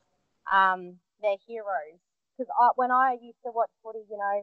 um, 0.50 0.96
their 1.22 1.36
heroes. 1.46 2.00
Because 2.36 2.50
I, 2.58 2.70
when 2.76 2.90
I 2.90 3.16
used 3.20 3.38
to 3.44 3.52
watch 3.52 3.70
footy, 3.82 4.00
you 4.10 4.16
know, 4.16 4.42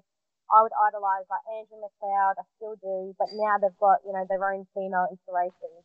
I 0.52 0.62
would 0.62 0.72
idolise 0.88 1.26
like 1.30 1.44
Andrew 1.60 1.78
McLeod. 1.82 2.40
I 2.40 2.46
still 2.56 2.76
do, 2.82 3.16
but 3.18 3.28
now 3.34 3.58
they've 3.62 3.78
got 3.80 4.00
you 4.06 4.14
know 4.14 4.26
their 4.30 4.44
own 4.54 4.66
female 4.74 5.08
inspirations. 5.12 5.84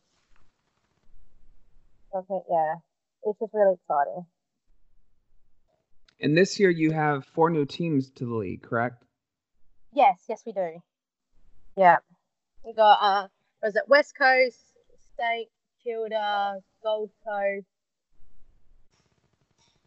So 2.11 2.19
I 2.19 2.21
think 2.21 2.43
yeah, 2.49 2.75
it's 3.23 3.39
just 3.39 3.53
really 3.53 3.75
exciting. 3.75 4.25
And 6.21 6.37
this 6.37 6.59
year 6.59 6.69
you 6.69 6.91
have 6.91 7.25
four 7.25 7.49
new 7.49 7.65
teams 7.65 8.09
to 8.11 8.25
the 8.25 8.33
league, 8.33 8.61
correct? 8.61 9.03
Yes, 9.91 10.23
yes 10.29 10.43
we 10.45 10.53
do. 10.53 10.81
Yeah, 11.75 11.97
we 12.63 12.73
got 12.73 12.99
uh, 13.01 13.27
was 13.61 13.75
it 13.75 13.83
West 13.87 14.15
Coast, 14.17 14.59
State, 15.13 15.49
Kilda, 15.83 16.59
Gold 16.83 17.11
Coast, 17.27 17.67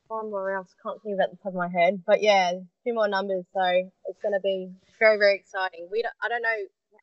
one 0.08 0.30
more 0.30 0.54
else. 0.54 0.74
Can't 0.82 1.02
think 1.02 1.14
of 1.14 1.20
it 1.20 1.22
at 1.24 1.30
the 1.30 1.36
top 1.36 1.52
of 1.52 1.54
my 1.54 1.68
head, 1.68 2.02
but 2.06 2.22
yeah, 2.22 2.52
two 2.84 2.94
more 2.94 3.08
numbers. 3.08 3.44
So 3.52 3.62
it's 4.06 4.20
going 4.22 4.34
to 4.34 4.40
be 4.40 4.70
very, 4.98 5.18
very 5.18 5.36
exciting. 5.36 5.88
We 5.90 6.02
don't, 6.02 6.14
I 6.22 6.28
don't 6.28 6.42
know. 6.42 6.56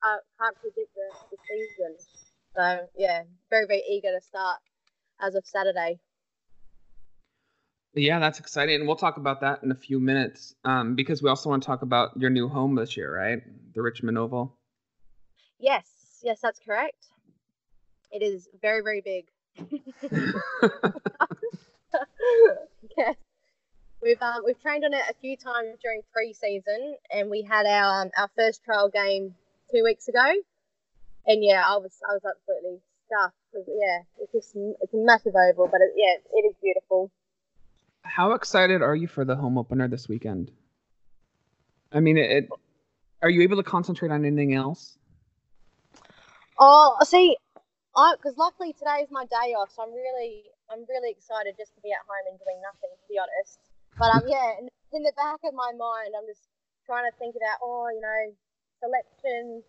I 0.04 0.18
can't 0.40 0.56
predict 0.60 0.94
the, 0.96 1.08
the 1.32 1.38
season. 1.50 1.96
So 2.56 2.88
yeah, 2.98 3.24
very, 3.50 3.66
very 3.68 3.84
eager 3.90 4.10
to 4.12 4.22
start 4.22 4.60
as 5.22 5.36
of 5.36 5.46
Saturday. 5.46 6.00
Yeah, 7.96 8.18
that's 8.20 8.40
exciting, 8.40 8.76
and 8.76 8.88
we'll 8.88 8.96
talk 8.96 9.18
about 9.18 9.42
that 9.42 9.62
in 9.62 9.72
a 9.72 9.76
few 9.76 10.00
minutes. 10.00 10.56
Um, 10.66 10.96
because 10.96 11.22
we 11.22 11.30
also 11.30 11.50
want 11.50 11.62
to 11.62 11.68
talk 11.68 11.84
about 11.84 12.18
your 12.18 12.32
new 12.32 12.48
home 12.48 12.74
this 12.74 12.98
year, 12.98 13.16
right? 13.16 13.40
The 13.76 13.84
Richmond 13.84 14.18
Oval. 14.18 14.58
Yes, 15.60 15.86
yes, 16.24 16.40
that's 16.42 16.60
correct. 16.60 17.13
It 18.14 18.22
is 18.22 18.48
very, 18.62 18.82
very 18.84 19.02
big. 19.02 19.26
yeah. 22.98 23.14
We've 24.04 24.22
um, 24.22 24.44
we've 24.46 24.62
trained 24.62 24.86
on 24.86 24.94
it 24.94 25.02
a 25.10 25.14
few 25.20 25.36
times 25.36 25.80
during 25.82 26.02
pre-season, 26.14 26.96
and 27.12 27.32
we 27.32 27.42
had 27.42 27.66
our 27.66 28.04
um, 28.04 28.12
our 28.18 28.30
first 28.38 28.64
trial 28.64 28.90
game 28.90 29.34
two 29.72 29.84
weeks 29.84 30.08
ago, 30.08 30.34
and 31.26 31.44
yeah, 31.44 31.64
I 31.66 31.78
was 31.78 31.94
I 32.08 32.14
was 32.14 32.22
absolutely 32.24 32.80
stuffed. 33.08 33.36
Yeah, 33.54 34.00
it's 34.20 34.32
just 34.32 34.56
it's 34.82 34.94
a 34.94 34.98
massive 34.98 35.34
oval, 35.36 35.68
but 35.72 35.82
it, 35.82 35.94
yeah, 35.96 36.16
it 36.34 36.46
is 36.46 36.56
beautiful. 36.62 37.10
How 38.04 38.34
excited 38.34 38.84
are 38.84 38.96
you 38.96 39.08
for 39.08 39.26
the 39.26 39.36
home 39.36 39.58
opener 39.58 39.88
this 39.88 40.08
weekend? 40.08 40.52
I 41.92 42.00
mean, 42.00 42.18
it, 42.18 42.30
it 42.30 42.50
are 43.24 43.30
you 43.30 43.42
able 43.42 43.58
to 43.58 43.64
concentrate 43.64 44.12
on 44.12 44.26
anything 44.26 44.54
else? 44.54 44.98
Oh, 46.60 46.98
see, 47.04 47.38
I 47.38 47.43
because 47.94 48.34
luckily 48.38 48.74
today 48.74 49.06
is 49.06 49.12
my 49.14 49.26
day 49.30 49.54
off, 49.54 49.70
so 49.70 49.86
I'm 49.86 49.94
really 49.94 50.50
I'm 50.70 50.82
really 50.90 51.14
excited 51.14 51.54
just 51.58 51.78
to 51.78 51.82
be 51.86 51.94
at 51.94 52.02
home 52.10 52.26
and 52.26 52.38
doing 52.42 52.58
nothing, 52.66 52.90
to 52.90 53.06
be 53.06 53.22
honest. 53.22 53.62
But 54.02 54.10
um, 54.10 54.26
yeah, 54.26 54.58
in, 54.58 54.66
in 54.98 55.06
the 55.06 55.14
back 55.14 55.46
of 55.46 55.54
my 55.54 55.70
mind, 55.78 56.18
I'm 56.18 56.26
just 56.26 56.50
trying 56.90 57.06
to 57.06 57.14
think 57.22 57.38
about, 57.38 57.62
oh, 57.62 57.94
you 57.94 58.02
know, 58.02 58.22
selections, 58.82 59.62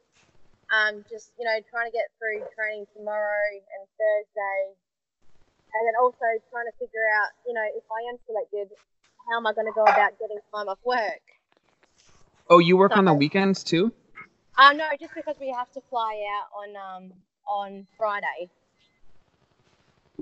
um, 0.72 1.04
just 1.04 1.36
you 1.36 1.44
know, 1.44 1.60
trying 1.68 1.92
to 1.92 1.94
get 1.94 2.08
through 2.16 2.40
training 2.56 2.88
tomorrow 2.96 3.44
and 3.52 3.82
Thursday, 4.00 4.60
and 5.76 5.82
then 5.84 5.96
also 6.00 6.24
trying 6.48 6.64
to 6.64 6.74
figure 6.80 7.04
out, 7.20 7.36
you 7.44 7.52
know, 7.52 7.66
if 7.76 7.84
I 7.92 8.00
am 8.08 8.16
selected, 8.24 8.72
how 9.28 9.36
am 9.36 9.44
I 9.44 9.52
going 9.52 9.68
to 9.68 9.76
go 9.76 9.84
about 9.84 10.16
getting 10.16 10.40
time 10.48 10.72
off 10.72 10.80
work? 10.80 11.24
Oh, 12.48 12.58
you 12.58 12.76
work 12.80 12.92
so, 12.92 12.98
on 12.98 13.04
the 13.04 13.14
weekends 13.14 13.60
too? 13.60 13.92
Uh, 14.56 14.72
no, 14.72 14.88
just 14.96 15.12
because 15.12 15.36
we 15.40 15.52
have 15.52 15.68
to 15.72 15.80
fly 15.92 16.24
out 16.40 16.48
on 16.56 16.72
um 16.76 17.12
on 17.46 17.86
Friday. 17.96 18.50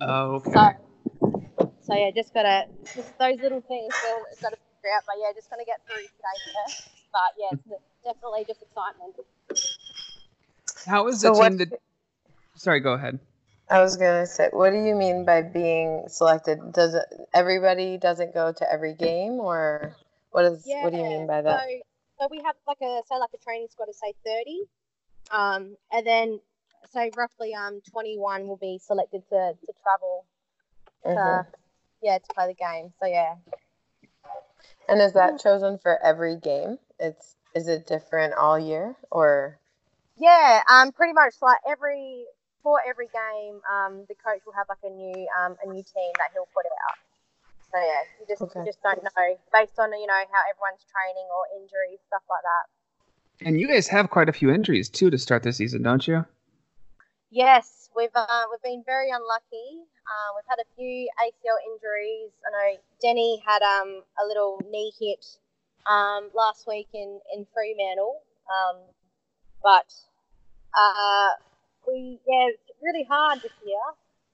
Oh, 0.01 0.35
okay. 0.37 0.53
So, 0.53 0.71
so 1.81 1.95
yeah, 1.95 2.11
just 2.15 2.35
gotta 2.35 2.67
just 2.95 3.19
those 3.19 3.39
little 3.41 3.61
things 3.61 3.95
still 3.95 4.25
gotta 4.41 4.57
figure 4.57 4.97
out. 4.97 5.03
But 5.07 5.17
yeah, 5.21 5.33
just 5.35 5.51
gonna 5.51 5.65
get 5.65 5.81
through 5.87 6.03
today. 6.03 6.75
But 7.13 7.35
yeah, 7.39 7.51
it's 7.53 7.83
definitely 8.05 8.45
just 8.47 8.63
excitement. 8.63 9.15
How 10.87 11.07
is 11.09 11.21
the 11.21 11.35
so 11.35 11.43
team 11.43 11.59
that? 11.59 11.69
Sorry, 12.57 12.81
go 12.81 12.93
ahead. 12.93 13.19
I 13.71 13.81
was 13.81 13.97
gonna 13.97 14.27
say, 14.27 14.49
what 14.53 14.71
do 14.71 14.77
you 14.77 14.95
mean 14.95 15.25
by 15.25 15.43
being 15.43 16.05
selected? 16.09 16.73
Does 16.73 16.95
it, 16.95 17.05
everybody 17.33 17.97
doesn't 17.97 18.35
go 18.35 18.53
to 18.53 18.73
every 18.73 18.95
game, 18.95 19.41
or 19.41 19.97
what 20.31 20.45
is? 20.45 20.65
Yeah, 20.67 20.85
what 20.85 20.93
do 20.93 20.99
you 20.99 21.05
mean 21.05 21.27
by 21.27 21.43
that? 21.43 21.61
So, 21.61 21.81
so 22.21 22.29
we 22.31 22.43
have 22.45 22.57
like 22.67 22.81
a 22.83 23.03
say 23.09 23.17
like 23.19 23.31
a 23.35 23.39
training 23.39 23.69
squad 23.71 23.89
of 23.89 23.95
say 23.95 24.15
thirty, 24.27 24.63
um, 25.31 25.77
and 25.91 26.07
then 26.07 26.41
so 26.91 27.09
roughly 27.17 27.55
um 27.55 27.81
21 27.91 28.47
will 28.47 28.57
be 28.57 28.79
selected 28.79 29.23
to, 29.29 29.53
to 29.67 29.73
travel 29.83 30.25
mm-hmm. 31.05 31.17
to, 31.17 31.47
yeah 32.03 32.19
to 32.19 32.35
play 32.35 32.49
the 32.49 32.55
game. 32.55 32.93
So 33.01 33.07
yeah. 33.07 33.35
And 34.89 35.01
is 35.01 35.13
that 35.13 35.41
chosen 35.41 35.79
for 35.79 36.03
every 36.03 36.37
game? 36.37 36.79
It's 36.99 37.37
is 37.55 37.69
it 37.69 37.87
different 37.87 38.35
all 38.35 38.59
year 38.59 38.97
or? 39.11 39.59
Yeah 40.17 40.63
um 40.71 40.93
pretty 40.93 41.13
much 41.13 41.35
like 41.41 41.59
every 41.69 42.25
for 42.63 42.81
every 42.87 43.07
game 43.07 43.61
um 43.71 44.05
the 44.09 44.15
coach 44.15 44.41
will 44.47 44.55
have 44.55 44.67
like 44.69 44.83
a 44.85 44.91
new 44.91 45.27
um 45.39 45.57
a 45.65 45.69
new 45.69 45.83
team 45.83 46.13
that 46.19 46.31
he'll 46.33 46.49
put 46.55 46.67
out. 46.67 46.99
So 47.73 47.79
yeah 47.79 48.03
you 48.21 48.27
just 48.29 48.43
okay. 48.43 48.61
you 48.61 48.67
just 48.67 48.83
don't 48.83 49.03
know 49.03 49.39
based 49.53 49.79
on 49.79 49.93
you 49.93 50.07
know 50.07 50.23
how 50.33 50.43
everyone's 50.51 50.85
training 50.91 51.27
or 51.31 51.61
injuries 51.61 52.01
stuff 52.07 52.23
like 52.29 52.43
that. 52.43 53.47
And 53.47 53.59
you 53.59 53.67
guys 53.67 53.89
have 53.89 54.11
quite 54.11 54.29
a 54.29 54.33
few 54.33 54.51
injuries 54.51 54.89
too 54.89 55.11
to 55.11 55.19
start 55.19 55.43
the 55.43 55.53
season 55.53 55.83
don't 55.83 56.07
you 56.07 56.25
Yes, 57.33 57.89
we've 57.97 58.13
uh, 58.13 58.45
we've 58.53 58.61
been 58.61 58.85
very 58.85 59.09
unlucky. 59.09 59.89
Uh, 60.05 60.29
we've 60.37 60.45
had 60.45 60.61
a 60.61 60.69
few 60.77 61.09
ACL 61.17 61.57
injuries. 61.65 62.29
I 62.45 62.49
know 62.53 62.69
Denny 63.01 63.41
had 63.41 63.65
um, 63.65 64.05
a 64.21 64.29
little 64.29 64.61
knee 64.69 64.93
hit 65.01 65.25
um, 65.89 66.29
last 66.37 66.69
week 66.69 66.93
in 66.93 67.25
in 67.33 67.49
Fremantle, 67.57 68.21
um, 68.53 68.85
but 69.65 69.89
uh, 70.77 71.41
we 71.89 72.21
yeah, 72.29 72.53
it's 72.53 72.69
really 72.85 73.09
hard 73.09 73.41
this 73.41 73.57
year. 73.65 73.81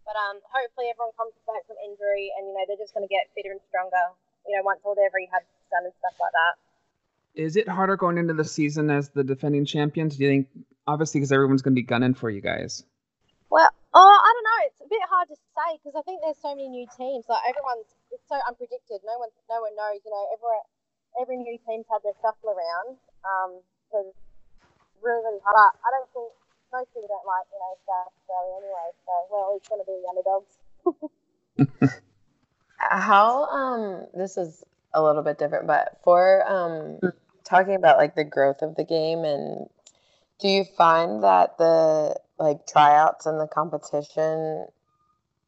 But 0.02 0.18
um, 0.18 0.42
hopefully 0.50 0.90
everyone 0.90 1.14
comes 1.14 1.38
back 1.46 1.62
from 1.70 1.78
injury, 1.86 2.34
and 2.34 2.50
you 2.50 2.54
know 2.58 2.66
they're 2.66 2.82
just 2.82 2.98
going 2.98 3.06
to 3.06 3.12
get 3.14 3.30
fitter 3.30 3.54
and 3.54 3.62
stronger. 3.70 4.10
You 4.42 4.58
know, 4.58 4.66
once 4.66 4.82
all 4.82 4.98
their 4.98 5.14
rehab's 5.14 5.46
done 5.70 5.86
and 5.86 5.94
stuff 6.02 6.18
like 6.18 6.34
that. 6.34 6.58
Is 7.38 7.54
it 7.54 7.68
harder 7.68 7.94
going 7.94 8.18
into 8.18 8.34
the 8.34 8.42
season 8.42 8.90
as 8.90 9.10
the 9.10 9.22
defending 9.22 9.62
champions? 9.64 10.16
Do 10.16 10.24
you 10.24 10.30
think 10.30 10.66
obviously 10.88 11.20
because 11.20 11.30
everyone's 11.30 11.60
going 11.60 11.76
to 11.76 11.80
be 11.80 11.84
gunning 11.84 12.16
for 12.16 12.32
you 12.32 12.40
guys. 12.40 12.82
Well, 13.52 13.68
oh, 13.92 14.16
I 14.24 14.30
don't 14.32 14.48
know. 14.48 14.60
It's 14.72 14.80
a 14.80 14.88
bit 14.88 15.04
hard 15.04 15.28
to 15.28 15.36
say 15.36 15.76
because 15.76 15.92
I 15.92 16.02
think 16.08 16.24
there's 16.24 16.40
so 16.40 16.56
many 16.56 16.72
new 16.72 16.88
teams. 16.96 17.28
Like 17.28 17.44
everyone's, 17.44 17.92
it's 18.08 18.24
so 18.24 18.40
unpredicted. 18.48 19.04
No 19.04 19.20
one, 19.20 19.28
no 19.52 19.60
one 19.60 19.76
knows. 19.76 20.00
You 20.00 20.10
know, 20.10 20.24
every 20.32 20.58
every 21.20 21.36
new 21.36 21.60
team's 21.68 21.84
had 21.92 22.00
their 22.00 22.16
shuffle 22.24 22.56
around. 22.56 22.96
Um, 23.28 23.60
so 23.92 24.16
really, 25.04 25.20
really 25.28 25.44
hard. 25.44 25.76
I 25.84 25.88
don't 25.92 26.08
think 26.16 26.32
most 26.72 26.88
people 26.96 27.08
don't 27.08 27.28
like 27.28 27.46
you 27.52 27.60
know 27.60 27.72
South 27.84 28.12
Australia 28.16 28.56
anyway. 28.64 28.88
So 29.04 29.12
well, 29.28 29.46
it's 29.60 29.68
going 29.68 29.80
to 29.80 29.88
be 29.88 29.96
the 30.00 30.08
underdogs. 30.08 30.52
How 32.80 33.44
um 33.48 34.06
this 34.14 34.36
is 34.36 34.64
a 34.94 35.02
little 35.02 35.22
bit 35.22 35.36
different, 35.38 35.66
but 35.66 36.00
for 36.04 36.44
um 36.48 37.00
talking 37.44 37.74
about 37.74 37.96
like 37.96 38.14
the 38.14 38.24
growth 38.24 38.62
of 38.62 38.76
the 38.76 38.84
game 38.84 39.24
and 39.24 39.68
do 40.40 40.48
you 40.48 40.64
find 40.64 41.22
that 41.24 41.58
the 41.58 42.18
like 42.38 42.66
tryouts 42.66 43.26
and 43.26 43.40
the 43.40 43.48
competition 43.48 44.66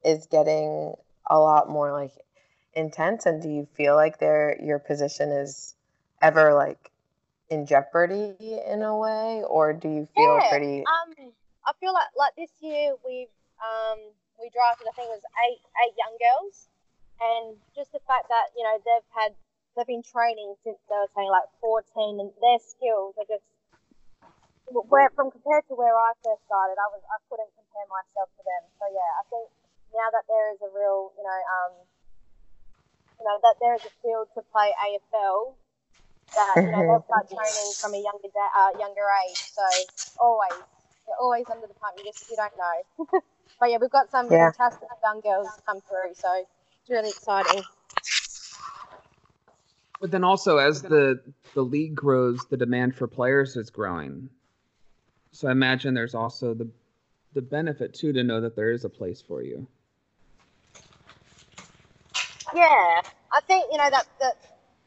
is 0.05 0.27
getting 0.27 0.95
a 1.29 1.39
lot 1.39 1.69
more 1.69 1.93
like 1.93 2.13
intense? 2.75 3.27
And 3.27 3.43
do 3.43 3.49
you 3.49 3.69
feel 3.77 3.95
like 3.95 4.19
there 4.19 4.57
your 4.63 4.79
position 4.79 5.31
is 5.31 5.75
ever 6.21 6.55
like 6.55 6.91
in 7.49 7.67
jeopardy 7.67 8.35
in 8.41 8.83
a 8.83 8.97
way? 8.97 9.43
Or 9.49 9.73
do 9.73 9.89
you 9.89 10.09
feel 10.15 10.39
yeah, 10.43 10.51
pretty 10.51 10.85
um 10.85 11.33
I 11.67 11.73
feel 11.79 11.93
like 11.93 12.11
like 12.19 12.35
this 12.37 12.51
year 12.61 12.95
we've 13.07 13.33
um 13.63 13.99
we 14.41 14.51
drafted 14.51 14.89
I 14.89 14.93
think 14.97 15.07
it 15.07 15.21
was 15.23 15.27
eight 15.47 15.61
eight 15.87 15.95
young 15.97 16.17
girls. 16.19 16.67
And 17.21 17.57
just 17.77 17.93
the 17.93 18.01
fact 18.09 18.27
that 18.29 18.51
you 18.57 18.65
know 18.65 18.75
they've 18.83 19.11
had 19.15 19.33
they've 19.77 19.87
been 19.87 20.03
training 20.03 20.55
since 20.65 20.79
they 20.89 20.97
were 20.99 21.13
saying 21.15 21.31
like 21.31 21.47
14 21.61 22.19
and 22.19 22.33
their 22.43 22.59
skills 22.59 23.15
are 23.21 23.29
just 23.29 23.45
where 24.71 25.11
from 25.19 25.31
compared 25.35 25.67
to 25.69 25.75
where 25.75 25.93
I 25.95 26.15
first 26.23 26.43
started, 26.47 26.79
I 26.79 26.89
was 26.95 27.03
I 27.11 27.19
couldn't 27.27 27.51
compare 27.59 27.87
myself 27.91 28.31
to 28.39 28.43
them. 28.47 28.63
So 28.79 28.87
yeah, 28.91 29.11
I 29.19 29.23
think 29.27 29.47
now 29.91 30.09
that 30.15 30.25
there 30.31 30.55
is 30.55 30.61
a 30.63 30.71
real, 30.71 31.11
you 31.19 31.25
know, 31.27 31.41
um, 31.59 31.73
you 33.19 33.25
know 33.27 33.37
that 33.43 33.59
there 33.59 33.75
is 33.75 33.83
a 33.83 33.93
field 34.03 34.31
to 34.39 34.41
play 34.55 34.71
AFL, 34.71 35.59
that 36.39 36.55
you 36.63 36.71
know 36.71 36.83
they'll 36.87 37.07
start 37.11 37.27
training 37.27 37.69
from 37.83 37.93
a 37.99 38.01
younger 38.01 38.31
da- 38.31 38.55
uh, 38.55 38.73
younger 38.79 39.07
age. 39.27 39.43
So 39.51 39.65
always, 40.23 40.63
they're 41.07 41.21
always 41.21 41.47
under 41.51 41.67
the 41.67 41.75
pump. 41.75 41.99
You 41.99 42.07
just 42.07 42.31
you 42.31 42.39
don't 42.39 42.55
know. 42.55 42.77
but 43.61 43.71
yeah, 43.71 43.79
we've 43.83 43.91
got 43.91 44.11
some 44.11 44.31
Yeah. 44.31 44.55
fantastic 44.55 44.89
young 45.03 45.21
girls 45.21 45.51
come 45.67 45.83
through, 45.83 46.15
so 46.15 46.31
it's 46.39 46.91
really 46.91 47.11
exciting. 47.11 47.67
But 50.01 50.11
then 50.11 50.25
also, 50.25 50.57
as 50.57 50.81
the 50.83 51.21
the 51.55 51.63
league 51.63 51.95
grows, 51.95 52.47
the 52.47 52.57
demand 52.57 52.95
for 52.95 53.07
players 53.07 53.57
is 53.57 53.69
growing. 53.69 54.31
So 55.33 55.49
I 55.49 55.53
imagine 55.53 55.95
there's 55.95 56.15
also 56.15 56.55
the 56.55 56.69
the 57.33 57.43
benefit 57.43 57.95
too 57.95 58.13
to 58.13 58.23
know 58.25 58.41
that 58.41 58.57
there 58.57 58.73
is 58.73 58.85
a 58.85 58.89
place 58.89 59.23
for 59.23 59.43
you. 59.43 59.67
Yeah, 62.55 63.03
I 63.31 63.41
think 63.47 63.67
you 63.71 63.79
know 63.79 63.91
that 63.91 64.07
that 64.21 64.35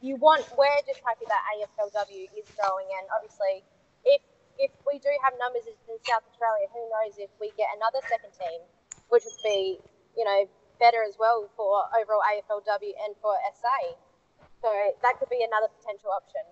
you 0.01 0.17
want. 0.17 0.43
We're 0.58 0.67
just 0.86 0.99
happy 1.06 1.23
that 1.27 1.41
AFLW 1.56 2.27
is 2.36 2.47
growing, 2.60 2.88
and 2.99 3.08
obviously, 3.15 3.63
if 4.03 4.21
if 4.60 4.71
we 4.86 4.99
do 4.99 5.10
have 5.23 5.34
numbers 5.39 5.63
in 5.65 5.95
South 6.03 6.27
Australia, 6.27 6.67
who 6.75 6.84
knows 6.91 7.15
if 7.17 7.32
we 7.39 7.51
get 7.56 7.71
another 7.79 8.03
second 8.12 8.36
team, 8.36 8.60
which 9.08 9.23
would 9.23 9.41
be 9.43 9.79
you 10.17 10.25
know 10.25 10.43
better 10.79 11.08
as 11.08 11.15
well 11.17 11.47
for 11.56 11.88
overall 11.95 12.19
AFLW 12.27 12.91
and 13.08 13.15
for 13.21 13.32
SA. 13.56 13.95
So 14.62 14.69
that 15.01 15.19
could 15.19 15.29
be 15.29 15.39
another 15.47 15.71
potential 15.79 16.12
option. 16.12 16.43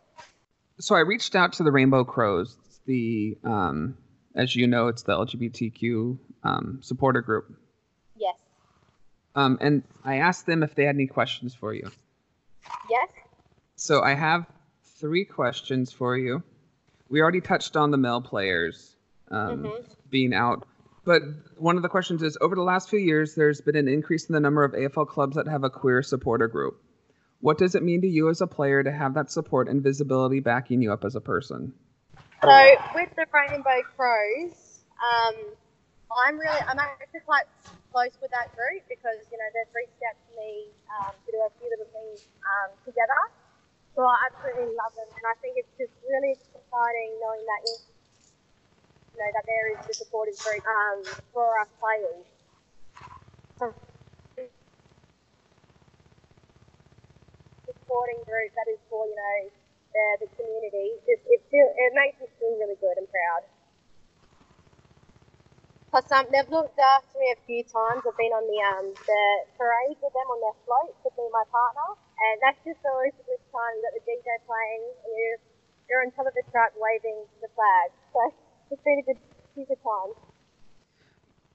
So 0.79 0.95
I 0.95 0.99
reached 0.99 1.35
out 1.35 1.53
to 1.53 1.63
the 1.63 1.71
Rainbow 1.71 2.03
Crows, 2.03 2.55
the 2.85 3.37
um, 3.43 3.97
as 4.35 4.55
you 4.55 4.67
know, 4.67 4.87
it's 4.87 5.03
the 5.03 5.13
LGBTQ 5.13 6.17
um, 6.43 6.79
supporter 6.81 7.21
group, 7.21 7.53
Yes. 8.15 8.35
um, 9.35 9.57
and 9.61 9.83
I 10.05 10.17
asked 10.17 10.45
them 10.45 10.63
if 10.63 10.73
they 10.75 10.85
had 10.85 10.95
any 10.95 11.07
questions 11.07 11.53
for 11.53 11.73
you. 11.73 11.89
Yes. 12.89 13.09
So 13.75 14.01
I 14.01 14.13
have 14.13 14.45
three 14.83 15.25
questions 15.25 15.91
for 15.91 16.17
you. 16.17 16.43
We 17.09 17.21
already 17.21 17.41
touched 17.41 17.75
on 17.75 17.91
the 17.91 17.97
male 17.97 18.21
players 18.21 18.95
um, 19.29 19.63
Mhm. 19.63 19.95
being 20.09 20.33
out, 20.33 20.65
but 21.05 21.21
one 21.57 21.75
of 21.77 21.81
the 21.83 21.89
questions 21.89 22.21
is: 22.23 22.37
over 22.41 22.55
the 22.55 22.61
last 22.63 22.89
few 22.89 22.99
years, 22.99 23.35
there's 23.35 23.61
been 23.61 23.75
an 23.75 23.87
increase 23.87 24.25
in 24.29 24.33
the 24.33 24.39
number 24.39 24.63
of 24.63 24.73
AFL 24.73 25.05
clubs 25.07 25.35
that 25.35 25.47
have 25.47 25.63
a 25.63 25.69
queer 25.69 26.01
supporter 26.03 26.47
group. 26.47 26.81
What 27.41 27.57
does 27.57 27.73
it 27.75 27.81
mean 27.83 28.01
to 28.01 28.07
you 28.07 28.29
as 28.29 28.39
a 28.41 28.47
player 28.47 28.83
to 28.83 28.91
have 28.91 29.15
that 29.15 29.31
support 29.31 29.67
and 29.67 29.81
visibility 29.81 30.39
backing 30.41 30.81
you 30.81 30.93
up 30.93 31.03
as 31.03 31.15
a 31.15 31.21
person? 31.21 31.73
So 32.41 32.49
with 32.97 33.13
the 33.13 33.29
Rainbow 33.29 33.85
Crows, 33.93 34.81
um, 34.97 35.53
I'm 36.09 36.41
really 36.41 36.57
I'm 36.65 36.81
actually 36.81 37.21
quite 37.21 37.45
close 37.93 38.17
with 38.17 38.33
that 38.33 38.49
group 38.57 38.81
because 38.89 39.21
you 39.29 39.37
know 39.37 39.45
they've 39.53 39.69
reached 39.77 40.01
out 40.09 40.17
to 40.17 40.31
me 40.33 40.73
um, 40.89 41.13
to 41.13 41.29
do 41.29 41.37
a 41.37 41.53
few 41.61 41.69
little 41.69 41.85
things 41.93 42.25
um, 42.41 42.73
together. 42.81 43.21
So 43.93 44.01
I 44.01 44.25
absolutely 44.25 44.73
love 44.73 44.89
them, 44.97 45.05
and 45.13 45.25
I 45.29 45.37
think 45.37 45.61
it's 45.61 45.69
just 45.77 45.93
really 46.01 46.33
exciting 46.33 47.09
knowing 47.21 47.45
that 47.45 47.61
you 47.69 47.77
know 49.21 49.29
that 49.37 49.45
there 49.45 49.77
is 49.77 49.79
the 49.85 49.93
supportive 49.93 50.37
group 50.41 50.65
um, 50.65 51.05
for 51.37 51.61
us 51.61 51.69
players. 51.77 52.25
Supporting 57.69 58.19
group 58.25 58.49
that 58.57 58.65
is 58.65 58.81
for 58.89 59.05
you 59.05 59.13
know 59.13 59.60
the, 59.93 60.05
the 60.25 60.29
community. 60.35 60.97
Just 61.05 61.23
it 61.27 61.43
feel 61.51 61.67
it 61.67 61.91
makes 61.93 62.19
me 62.19 62.27
feel 62.39 62.55
really 62.57 62.79
good 62.79 62.97
and 62.97 63.07
proud. 63.07 63.43
Plus, 65.91 66.07
um, 66.15 66.23
they've 66.31 66.47
looked 66.47 66.79
after 66.79 67.19
me 67.19 67.35
a 67.35 67.39
few 67.43 67.67
times. 67.67 68.07
I've 68.07 68.15
been 68.15 68.31
on 68.31 68.47
the 68.47 68.59
um 68.63 68.87
the 68.95 69.23
parade 69.59 69.99
with 69.99 70.15
them 70.15 70.27
on 70.31 70.39
their 70.39 70.55
float 70.63 70.95
to 71.03 71.11
be 71.19 71.27
my 71.35 71.43
partner, 71.51 71.99
and 71.99 72.39
that's 72.39 72.59
just 72.63 72.79
always 72.87 73.11
a 73.19 73.23
good 73.27 73.43
time. 73.51 73.71
You 73.75 73.83
got 73.83 73.93
the 73.99 74.03
DJ 74.07 74.27
playing, 74.47 74.83
and 75.03 75.11
you're 75.11 75.39
you're 75.91 76.01
on 76.07 76.15
top 76.15 76.31
of 76.31 76.33
the 76.33 76.47
truck 76.47 76.71
waving 76.79 77.27
the 77.43 77.51
flag. 77.51 77.91
So 78.15 78.19
it's 78.71 78.83
been 78.87 79.03
a 79.03 79.05
good 79.05 79.19
few 79.51 79.67
good 79.67 79.83
times. 79.83 80.15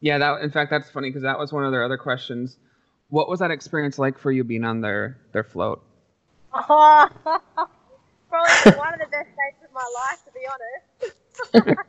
Yeah, 0.04 0.18
that 0.18 0.44
in 0.44 0.52
fact 0.52 0.68
that's 0.68 0.90
funny 0.90 1.08
because 1.08 1.24
that 1.24 1.38
was 1.38 1.52
one 1.52 1.64
of 1.64 1.72
their 1.72 1.84
other 1.84 1.96
questions. 1.96 2.58
What 3.08 3.32
was 3.32 3.40
that 3.40 3.50
experience 3.50 3.98
like 3.98 4.18
for 4.18 4.30
you 4.30 4.44
being 4.44 4.64
on 4.64 4.82
their 4.82 5.16
their 5.32 5.44
float? 5.44 5.82
Probably 8.28 8.78
one 8.78 8.92
of 8.94 9.00
the 9.00 9.10
best 9.10 9.30
days 9.30 9.58
of 9.62 9.70
my 9.70 9.86
life, 9.86 10.20
to 10.26 10.30
be 10.34 10.44
honest. 10.46 10.86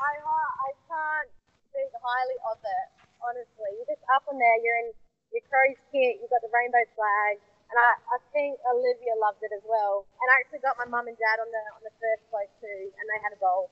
I, 0.00 0.10
uh, 0.22 0.50
I 0.64 0.70
can't 0.86 1.30
speak 1.70 1.92
highly 1.98 2.38
of 2.46 2.58
it, 2.62 2.86
honestly. 3.20 3.70
You're 3.76 3.90
just 3.90 4.04
up 4.14 4.24
on 4.30 4.38
there, 4.38 4.56
you're 4.62 4.80
in 4.86 4.90
your 5.34 5.44
crow's 5.46 5.78
kit, 5.90 6.18
you've 6.22 6.30
got 6.30 6.42
the 6.42 6.50
rainbow 6.50 6.82
flag, 6.94 7.38
and 7.70 7.76
I, 7.78 7.94
I 7.94 8.18
think 8.34 8.58
Olivia 8.66 9.14
loved 9.22 9.42
it 9.42 9.54
as 9.54 9.62
well. 9.66 10.06
And 10.18 10.26
I 10.30 10.34
actually 10.42 10.62
got 10.62 10.74
my 10.78 10.86
mum 10.86 11.06
and 11.06 11.18
dad 11.18 11.38
on 11.38 11.50
the 11.50 11.62
on 11.78 11.82
the 11.86 11.94
first 12.02 12.22
float 12.30 12.50
too, 12.58 12.90
and 12.98 13.04
they 13.06 13.18
had 13.22 13.32
a 13.34 13.38
bowl. 13.38 13.70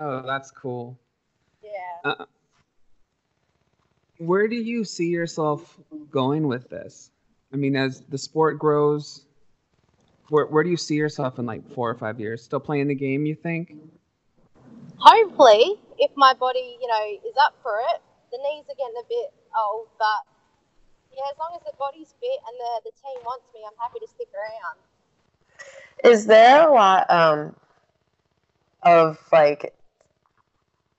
Oh, 0.00 0.24
that's 0.24 0.50
cool. 0.50 0.96
Yeah. 1.62 2.00
Uh, 2.04 2.24
where 4.18 4.48
do 4.48 4.56
you 4.56 4.84
see 4.84 5.08
yourself 5.08 5.78
going 6.10 6.48
with 6.48 6.68
this? 6.70 7.10
I 7.52 7.56
mean, 7.56 7.76
as 7.76 8.00
the 8.08 8.18
sport 8.18 8.58
grows, 8.58 9.26
where 10.30 10.46
where 10.46 10.64
do 10.64 10.70
you 10.70 10.76
see 10.76 10.94
yourself 10.94 11.38
in 11.38 11.46
like 11.46 11.62
four 11.74 11.90
or 11.90 11.94
five 11.94 12.18
years? 12.18 12.42
Still 12.42 12.60
playing 12.60 12.88
the 12.88 12.94
game? 12.94 13.26
You 13.26 13.34
think? 13.34 13.74
Hopefully, 14.96 15.76
if 15.98 16.10
my 16.16 16.34
body, 16.34 16.76
you 16.80 16.86
know, 16.86 17.28
is 17.28 17.36
up 17.40 17.54
for 17.62 17.74
it, 17.92 18.00
the 18.32 18.38
knees 18.38 18.64
are 18.68 18.76
getting 18.76 18.94
a 18.98 19.06
bit 19.08 19.32
old, 19.58 19.88
but 19.98 20.24
yeah, 21.12 21.24
as 21.30 21.38
long 21.38 21.56
as 21.56 21.62
the 21.64 21.76
body's 21.78 22.14
fit 22.20 22.38
and 22.46 22.56
the, 22.58 22.90
the 22.90 22.90
team 23.02 23.22
wants 23.24 23.44
me, 23.52 23.60
I'm 23.66 23.76
happy 23.78 23.98
to 23.98 24.06
stick 24.06 24.28
around. 24.34 24.78
Is 26.12 26.26
there 26.26 26.68
a 26.68 26.72
lot 26.72 27.10
um, 27.10 27.56
of 28.82 29.18
like 29.32 29.74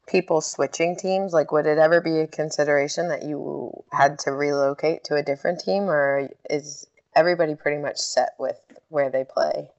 people 0.08 0.42
switching 0.42 0.96
teams? 0.96 1.32
Like, 1.32 1.52
would 1.52 1.66
it 1.66 1.78
ever 1.78 2.02
be 2.02 2.20
a 2.20 2.28
consideration 2.28 3.08
that 3.10 3.24
you 3.24 3.84
had 3.92 4.20
to 4.20 4.32
relocate 4.32 5.06
to 5.06 5.16
a 5.16 5.24
different 5.24 5.62
team, 5.62 5.84
or 5.84 6.30
is 6.50 6.88
everybody 7.16 7.56
pretty 7.56 7.82
much 7.82 7.98
set 7.98 8.34
with 8.40 8.60
where 8.90 9.10
they 9.10 9.24
play? 9.24 9.70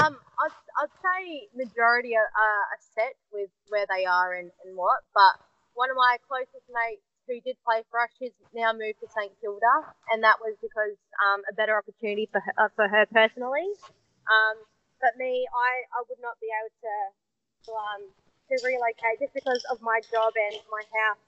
Um, 0.00 0.16
I'd, 0.40 0.56
I'd 0.80 0.94
say 1.02 1.48
majority 1.54 2.16
are, 2.16 2.30
are 2.30 2.80
set 2.94 3.14
with 3.32 3.50
where 3.68 3.86
they 3.88 4.06
are 4.06 4.34
and, 4.34 4.50
and 4.64 4.76
what, 4.76 5.00
but 5.14 5.36
one 5.74 5.90
of 5.90 5.96
my 5.96 6.16
closest 6.28 6.64
mates 6.70 7.02
who 7.28 7.40
did 7.42 7.56
play 7.64 7.84
for 7.90 8.00
us, 8.00 8.10
she's 8.18 8.34
now 8.54 8.72
moved 8.72 8.98
to 9.00 9.08
St 9.12 9.32
Kilda, 9.40 9.92
and 10.10 10.22
that 10.22 10.40
was 10.40 10.56
because 10.60 10.96
um, 11.22 11.42
a 11.50 11.54
better 11.54 11.76
opportunity 11.76 12.28
for 12.30 12.40
her, 12.40 12.54
uh, 12.58 12.68
for 12.74 12.88
her 12.88 13.06
personally. 13.10 13.68
Um, 14.26 14.56
but 15.00 15.18
me, 15.18 15.46
I, 15.50 15.70
I 15.98 16.06
would 16.06 16.22
not 16.22 16.38
be 16.38 16.50
able 16.50 16.72
to 16.82 16.94
to, 17.66 17.70
um, 17.74 18.02
to 18.50 18.54
relocate 18.66 19.22
just 19.22 19.34
because 19.34 19.62
of 19.70 19.78
my 19.82 20.02
job 20.10 20.34
and 20.34 20.58
my 20.70 20.82
house 20.90 21.22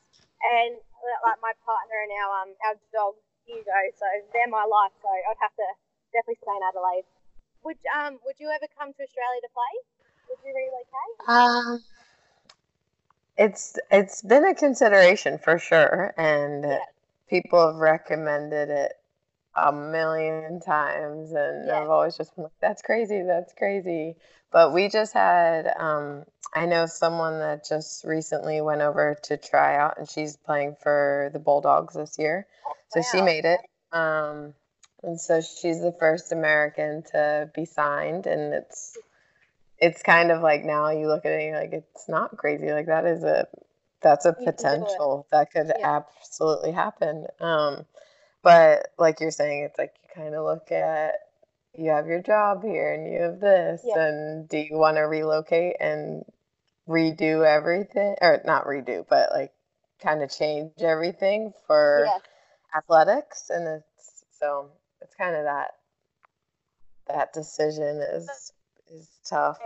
and 0.58 0.76
like 1.22 1.38
my 1.40 1.54
partner 1.62 1.98
and 2.04 2.12
our 2.18 2.30
um 2.42 2.50
our 2.66 2.76
dog 2.92 3.14
Hugo. 3.46 3.80
So 3.98 4.06
they're 4.32 4.48
my 4.50 4.64
life. 4.64 4.92
So 5.02 5.08
I'd 5.08 5.40
have 5.40 5.54
to 5.56 5.68
definitely 6.12 6.40
stay 6.42 6.54
in 6.56 6.62
Adelaide. 6.68 7.06
Would 7.64 7.78
um 7.94 8.18
would 8.24 8.36
you 8.38 8.50
ever 8.50 8.66
come 8.78 8.92
to 8.92 9.02
Australia 9.02 9.40
to 9.40 9.50
play? 9.52 9.74
Would 10.28 10.40
you 10.44 10.52
relocate? 10.52 11.16
Um, 11.28 11.84
it's 13.36 13.78
it's 13.90 14.22
been 14.22 14.44
a 14.44 14.54
consideration 14.54 15.38
for 15.38 15.58
sure, 15.58 16.12
and 16.16 16.64
Yeah. 16.64 16.78
people 17.28 17.66
have 17.66 17.76
recommended 17.76 18.70
it 18.70 18.92
a 19.56 19.72
million 19.72 20.60
times, 20.60 21.32
and 21.32 21.68
Yeah. 21.68 21.80
I've 21.80 21.90
always 21.90 22.16
just 22.16 22.34
been 22.34 22.44
like, 22.44 22.52
"That's 22.60 22.82
crazy, 22.82 23.22
that's 23.22 23.52
crazy." 23.54 24.16
But 24.50 24.72
we 24.72 24.88
just 24.88 25.12
had, 25.12 25.72
um, 25.76 26.24
I 26.54 26.66
know 26.66 26.86
someone 26.86 27.38
that 27.40 27.64
just 27.68 28.04
recently 28.04 28.60
went 28.60 28.82
over 28.82 29.16
to 29.24 29.36
try 29.36 29.76
out, 29.76 29.98
and 29.98 30.08
she's 30.08 30.36
playing 30.36 30.76
for 30.82 31.30
the 31.32 31.38
Bulldogs 31.38 31.94
this 31.94 32.18
year, 32.18 32.46
so 32.88 33.02
she 33.02 33.22
made 33.22 33.44
it. 33.44 33.60
Um, 33.92 34.54
and 35.02 35.20
so 35.20 35.40
she's 35.40 35.80
the 35.80 35.94
first 35.98 36.32
American 36.32 37.02
to 37.12 37.50
be 37.54 37.64
signed, 37.64 38.26
and 38.26 38.54
it's 38.54 38.96
it's 39.78 40.02
kind 40.02 40.30
of 40.30 40.42
like 40.42 40.64
now 40.64 40.90
you 40.90 41.08
look 41.08 41.24
at 41.24 41.32
it 41.32 41.52
like 41.54 41.72
it's 41.72 42.08
not 42.08 42.36
crazy 42.36 42.70
like 42.72 42.86
that 42.86 43.04
is 43.04 43.22
a 43.24 43.46
that's 44.00 44.24
a 44.24 44.32
You 44.38 44.46
can 44.46 44.54
do 44.54 44.54
it. 44.54 44.56
potential 44.56 45.26
that 45.32 45.50
could 45.50 45.72
Yeah. 45.78 46.00
absolutely 46.20 46.72
happen 46.72 47.26
um 47.40 47.84
but 48.44 48.88
like 48.98 49.18
you're 49.20 49.30
saying 49.32 49.64
it's 49.64 49.78
like 49.78 49.94
you 50.02 50.08
kind 50.14 50.34
of 50.34 50.44
look 50.44 50.70
at 50.70 51.14
you 51.76 51.90
have 51.90 52.06
your 52.06 52.22
job 52.22 52.62
here 52.62 52.92
and 52.94 53.12
you 53.12 53.20
have 53.20 53.40
this 53.40 53.82
Yeah. 53.84 54.06
and 54.06 54.48
do 54.48 54.58
you 54.58 54.76
want 54.76 54.96
to 54.98 55.02
relocate 55.02 55.76
and 55.80 56.24
redo 56.88 57.44
everything 57.44 58.14
or 58.20 58.40
not 58.44 58.66
redo 58.66 59.04
but 59.08 59.30
like 59.32 59.52
kind 60.00 60.22
of 60.22 60.30
change 60.30 60.70
everything 60.78 61.52
for 61.66 62.06
Yeah. 62.06 62.18
athletics 62.78 63.50
and 63.50 63.66
it's 63.66 64.24
so 64.38 64.70
it's 65.00 65.14
kind 65.16 65.34
of 65.34 65.44
that 65.44 65.70
that 67.08 67.32
decision 67.32 68.00
is 68.00 68.52
is 68.92 69.08
tough 69.24 69.58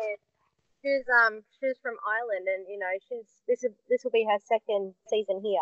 she's 0.82 1.04
um 1.24 1.42
she's 1.58 1.76
from 1.82 1.96
Ireland, 2.06 2.46
and 2.46 2.66
you 2.68 2.78
know 2.78 2.90
she's 3.08 3.26
this 3.46 3.64
is 3.64 3.72
this 3.88 4.04
will 4.04 4.10
be 4.10 4.24
her 4.24 4.38
second 4.46 4.94
season 5.08 5.40
here, 5.42 5.58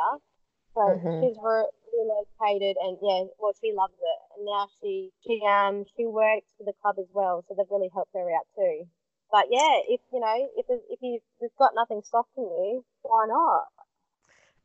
So 0.76 0.82
Mhm. 0.82 1.20
she's 1.22 1.38
re- 1.42 1.70
relocated, 1.96 2.76
and 2.76 2.98
yeah, 3.00 3.24
well, 3.38 3.54
she 3.60 3.72
loves 3.72 3.94
it, 3.98 4.20
and 4.36 4.44
now 4.44 4.68
she 4.80 5.10
she 5.26 5.40
um 5.48 5.86
she 5.96 6.04
works 6.04 6.46
for 6.58 6.64
the 6.64 6.74
club 6.82 6.96
as 6.98 7.08
well, 7.14 7.42
so 7.48 7.54
they've 7.56 7.70
really 7.70 7.88
helped 7.94 8.12
her 8.12 8.30
out 8.30 8.46
too. 8.54 8.86
But 9.32 9.46
yeah, 9.50 9.80
if 9.88 10.00
you 10.12 10.20
know 10.20 10.48
if 10.54 10.66
if 10.68 10.98
you've 11.00 11.56
got 11.58 11.72
nothing 11.74 12.02
stopping 12.04 12.44
you, 12.44 12.84
why 13.02 13.24
not? 13.26 13.64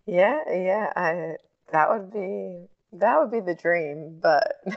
Yeah, 0.05 0.41
yeah, 0.51 0.91
I 0.97 1.37
that 1.71 1.89
would 1.89 2.11
be 2.11 2.67
that 2.91 3.17
would 3.19 3.31
be 3.31 3.39
the 3.39 3.55
dream, 3.55 4.19
but 4.21 4.61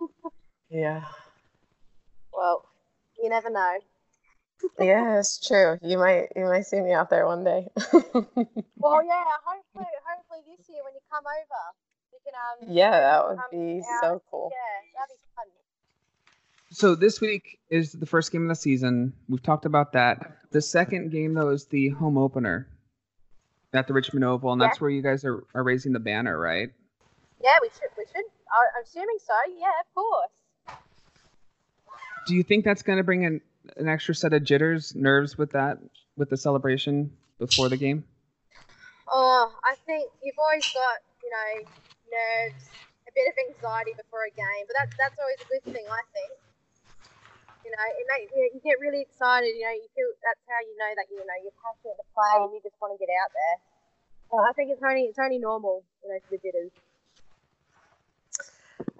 yeah. 0.70 1.04
Well, 2.32 2.64
you 3.22 3.28
never 3.28 3.50
know. 3.50 3.78
Yeah, 4.80 5.18
it's 5.18 5.38
true. 5.46 5.78
You 5.82 5.98
might 5.98 6.28
you 6.36 6.44
might 6.44 6.66
see 6.66 6.80
me 6.80 6.92
out 6.92 7.10
there 7.10 7.26
one 7.26 7.44
day. 7.44 7.66
Well, 8.78 9.02
yeah, 9.04 9.24
hopefully, 9.44 9.86
hopefully 10.06 10.40
this 10.46 10.68
year 10.68 10.82
when 10.84 10.92
you 10.94 11.00
come 11.10 11.24
over, 11.26 11.62
you 12.12 12.18
can 12.24 12.34
um 12.68 12.74
Yeah, 12.76 12.90
that 12.90 13.24
would 13.28 13.38
be 13.50 13.80
out. 13.80 14.00
so 14.02 14.22
cool. 14.30 14.50
Yeah, 14.52 15.00
that'd 15.00 15.16
be 15.16 15.20
fun. 15.34 15.46
So 16.70 16.94
this 16.94 17.20
week 17.20 17.58
is 17.70 17.92
the 17.92 18.06
first 18.06 18.30
game 18.32 18.42
of 18.42 18.48
the 18.48 18.54
season. 18.54 19.12
We've 19.28 19.42
talked 19.42 19.64
about 19.64 19.92
that. 19.94 20.36
The 20.52 20.60
second 20.60 21.10
game 21.10 21.34
though 21.34 21.48
is 21.50 21.64
the 21.66 21.88
home 21.90 22.16
opener 22.18 22.68
at 23.72 23.86
the 23.88 23.92
Richmond 23.94 24.24
Oval, 24.24 24.52
and 24.52 24.60
that's 24.60 24.80
where 24.80 24.90
you 24.90 25.02
guys 25.02 25.24
are, 25.24 25.44
are 25.54 25.62
raising 25.64 25.92
the 25.92 25.98
banner, 26.00 26.38
right? 26.38 26.70
Yeah, 27.42 27.56
we 27.60 27.68
should. 27.68 27.88
We 27.98 28.04
should. 28.06 28.24
I- 28.52 28.78
I'm 28.78 28.84
assuming 28.84 29.18
so. 29.26 29.34
Yeah, 29.58 29.66
of 29.80 29.94
course. 29.94 30.78
Do 32.26 32.34
you 32.34 32.42
think 32.42 32.64
that's 32.64 32.82
going 32.82 32.98
to 32.98 33.04
bring 33.04 33.24
an, 33.24 33.40
an 33.76 33.88
extra 33.88 34.14
set 34.14 34.32
of 34.32 34.44
jitters, 34.44 34.94
nerves 34.94 35.36
with 35.36 35.52
that, 35.52 35.78
with 36.16 36.30
the 36.30 36.36
celebration 36.36 37.10
before 37.38 37.68
the 37.68 37.76
game? 37.76 38.04
Oh, 39.06 39.54
I 39.62 39.74
think 39.86 40.10
you've 40.22 40.38
always 40.38 40.66
got, 40.74 40.98
you 41.22 41.30
know, 41.30 41.50
nerves, 42.10 42.70
a 43.06 43.12
bit 43.14 43.26
of 43.30 43.34
anxiety 43.38 43.94
before 43.94 44.26
a 44.26 44.34
game, 44.34 44.64
but 44.66 44.74
that's 44.74 44.94
that's 44.98 45.18
always 45.22 45.38
a 45.38 45.48
good 45.50 45.62
thing, 45.70 45.86
I 45.86 46.02
think. 46.10 46.32
You 47.62 47.70
know, 47.74 47.86
it 47.86 48.06
makes 48.06 48.30
you, 48.34 48.42
you 48.54 48.60
get 48.62 48.78
really 48.78 49.02
excited. 49.02 49.54
You 49.54 49.66
know, 49.66 49.74
you 49.74 49.90
feel 49.94 50.10
that's 50.22 50.42
how 50.46 50.58
you 50.62 50.74
know 50.78 50.90
that 50.98 51.06
you 51.10 51.18
know 51.22 51.38
you're 51.42 51.58
passionate 51.62 51.98
to 51.98 52.06
play 52.14 52.34
and 52.42 52.50
you 52.54 52.62
just 52.62 52.78
want 52.82 52.94
to 52.94 53.00
get 53.02 53.10
out 53.10 53.30
there. 53.34 53.56
So 54.30 54.34
I 54.42 54.50
think 54.54 54.74
it's 54.74 54.82
only 54.82 55.06
it's 55.06 55.18
only 55.18 55.38
normal, 55.38 55.86
you 56.02 56.10
know, 56.10 56.18
for 56.26 56.34
the 56.34 56.40
jitters. 56.42 56.74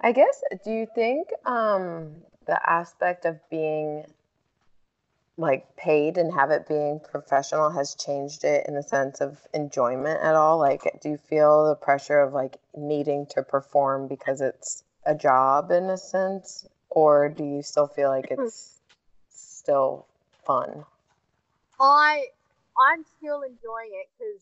I 0.01 0.11
guess, 0.11 0.43
do 0.63 0.71
you 0.71 0.87
think 0.93 1.27
um, 1.45 2.23
the 2.45 2.59
aspect 2.63 3.25
of 3.25 3.39
being 3.49 4.05
like 5.37 5.75
paid 5.75 6.17
and 6.17 6.33
have 6.33 6.49
it 6.49 6.67
being 6.67 6.99
professional 6.99 7.69
has 7.69 7.93
changed 7.93 8.43
it 8.43 8.65
in 8.67 8.73
the 8.73 8.81
sense 8.81 9.21
of 9.21 9.37
enjoyment 9.53 10.19
at 10.21 10.35
all? 10.35 10.57
Like, 10.57 10.99
do 11.01 11.09
you 11.09 11.17
feel 11.17 11.69
the 11.69 11.75
pressure 11.75 12.19
of 12.19 12.33
like 12.33 12.57
needing 12.75 13.27
to 13.27 13.43
perform 13.43 14.07
because 14.07 14.41
it's 14.41 14.83
a 15.05 15.13
job 15.13 15.71
in 15.71 15.85
a 15.85 15.97
sense, 15.97 16.67
or 16.89 17.29
do 17.29 17.43
you 17.43 17.61
still 17.61 17.87
feel 17.87 18.09
like 18.09 18.27
it's 18.31 18.79
still 19.29 20.07
fun? 20.45 20.85
I 21.79 22.25
I'm 22.77 23.05
still 23.17 23.41
enjoying 23.41 23.93
it 23.93 24.09
because 24.17 24.41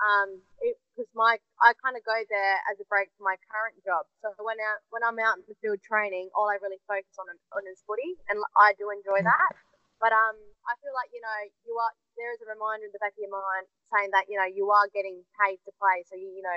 um 0.00 0.40
it 0.60 0.80
because 0.96 1.08
my 1.14 1.36
I 1.60 1.72
kind 1.84 1.96
of 1.96 2.04
go 2.04 2.16
there 2.28 2.56
as 2.72 2.80
a 2.80 2.84
break 2.88 3.12
from 3.16 3.24
my 3.24 3.36
current 3.52 3.76
job. 3.84 4.08
So 4.24 4.32
when 4.42 4.56
out 4.56 4.80
when 4.88 5.04
I'm 5.04 5.20
out 5.20 5.36
in 5.36 5.44
the 5.46 5.54
field 5.60 5.84
training, 5.84 6.30
all 6.34 6.48
I 6.48 6.56
really 6.64 6.80
focus 6.88 7.12
on 7.20 7.28
on 7.52 7.62
is 7.70 7.84
footy, 7.86 8.16
and 8.32 8.40
I 8.56 8.72
do 8.80 8.88
enjoy 8.88 9.20
that. 9.20 9.52
But 10.00 10.16
um, 10.16 10.36
I 10.64 10.72
feel 10.80 10.96
like 10.96 11.12
you 11.12 11.20
know 11.20 11.38
you 11.68 11.76
are 11.76 11.92
there 12.16 12.32
is 12.32 12.40
a 12.40 12.48
reminder 12.48 12.88
in 12.88 12.92
the 12.96 13.00
back 13.04 13.12
of 13.12 13.20
your 13.20 13.32
mind 13.32 13.68
saying 13.92 14.10
that 14.16 14.32
you 14.32 14.40
know 14.40 14.48
you 14.48 14.72
are 14.72 14.88
getting 14.96 15.20
paid 15.36 15.60
to 15.68 15.70
play. 15.76 16.02
So 16.08 16.16
you 16.16 16.32
you 16.32 16.40
know 16.40 16.56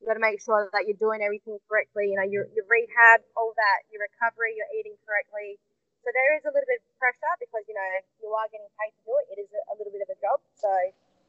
you 0.00 0.08
got 0.08 0.16
to 0.16 0.24
make 0.24 0.40
sure 0.40 0.72
that 0.72 0.88
you're 0.88 0.98
doing 0.98 1.20
everything 1.20 1.60
correctly. 1.68 2.08
You 2.08 2.16
know 2.16 2.24
your 2.24 2.48
your 2.56 2.64
rehab, 2.64 3.20
all 3.36 3.52
that, 3.52 3.84
your 3.92 4.00
recovery, 4.00 4.56
you're 4.56 4.72
eating 4.72 4.96
correctly. 5.04 5.60
So 6.00 6.08
there 6.16 6.32
is 6.40 6.48
a 6.48 6.52
little 6.54 6.64
bit 6.64 6.80
of 6.80 6.88
pressure 6.96 7.34
because 7.36 7.68
you 7.68 7.76
know 7.76 7.88
you 8.24 8.32
are 8.32 8.48
getting 8.48 8.72
paid 8.80 8.96
to 8.96 9.02
do 9.04 9.12
it. 9.20 9.36
It 9.36 9.38
is 9.44 9.50
a, 9.52 9.76
little 9.76 9.92
bit 9.92 10.00
of 10.00 10.08
a 10.08 10.18
job, 10.24 10.40
so 10.56 10.72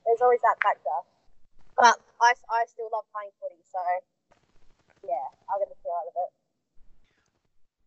there's 0.08 0.24
always 0.24 0.40
that 0.48 0.56
factor. 0.64 1.00
But 1.76 2.00
I, 2.24 2.32
I 2.56 2.64
still 2.72 2.88
love 2.88 3.04
playing 3.12 3.36
footy, 3.44 3.60
so 3.68 3.82
yeah, 5.04 5.28
I'll 5.52 5.60
get 5.60 5.68
the 5.68 5.76
thrill 5.84 6.00
out 6.00 6.08
of 6.08 6.16
it. 6.16 6.32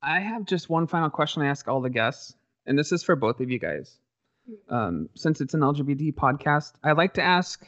I 0.03 0.19
have 0.21 0.45
just 0.45 0.69
one 0.69 0.87
final 0.87 1.11
question 1.11 1.43
I 1.43 1.47
ask 1.47 1.69
all 1.69 1.81
the 1.81 1.91
guests, 1.91 2.35
and 2.67 2.79
this 2.79 2.93
is 2.93 3.03
for 3.03 3.17
both 3.17 3.41
of 3.41 3.51
you 3.51 3.59
guys. 3.59 3.99
Um, 4.69 5.09
since 5.15 5.41
it's 5.41 5.55
an 5.55 5.61
LGBT 5.61 6.15
podcast, 6.15 6.73
I'd 6.83 6.97
like 6.97 7.15
to 7.15 7.23
ask 7.23 7.65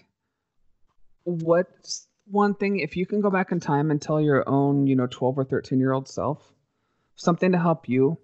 what's 1.25 2.07
one 2.27 2.55
thing, 2.55 2.79
if 2.79 2.97
you 2.97 3.07
can 3.07 3.21
go 3.21 3.31
back 3.31 3.53
in 3.53 3.61
time 3.61 3.91
and 3.91 4.01
tell 4.01 4.21
your 4.21 4.49
own, 4.49 4.87
you 4.87 4.97
know, 4.97 5.07
12 5.07 5.39
or 5.39 5.45
13 5.45 5.79
year 5.79 5.93
old 5.93 6.09
self 6.09 6.43
something 7.17 7.53
to 7.53 7.59
help 7.59 7.89
you 7.89 8.19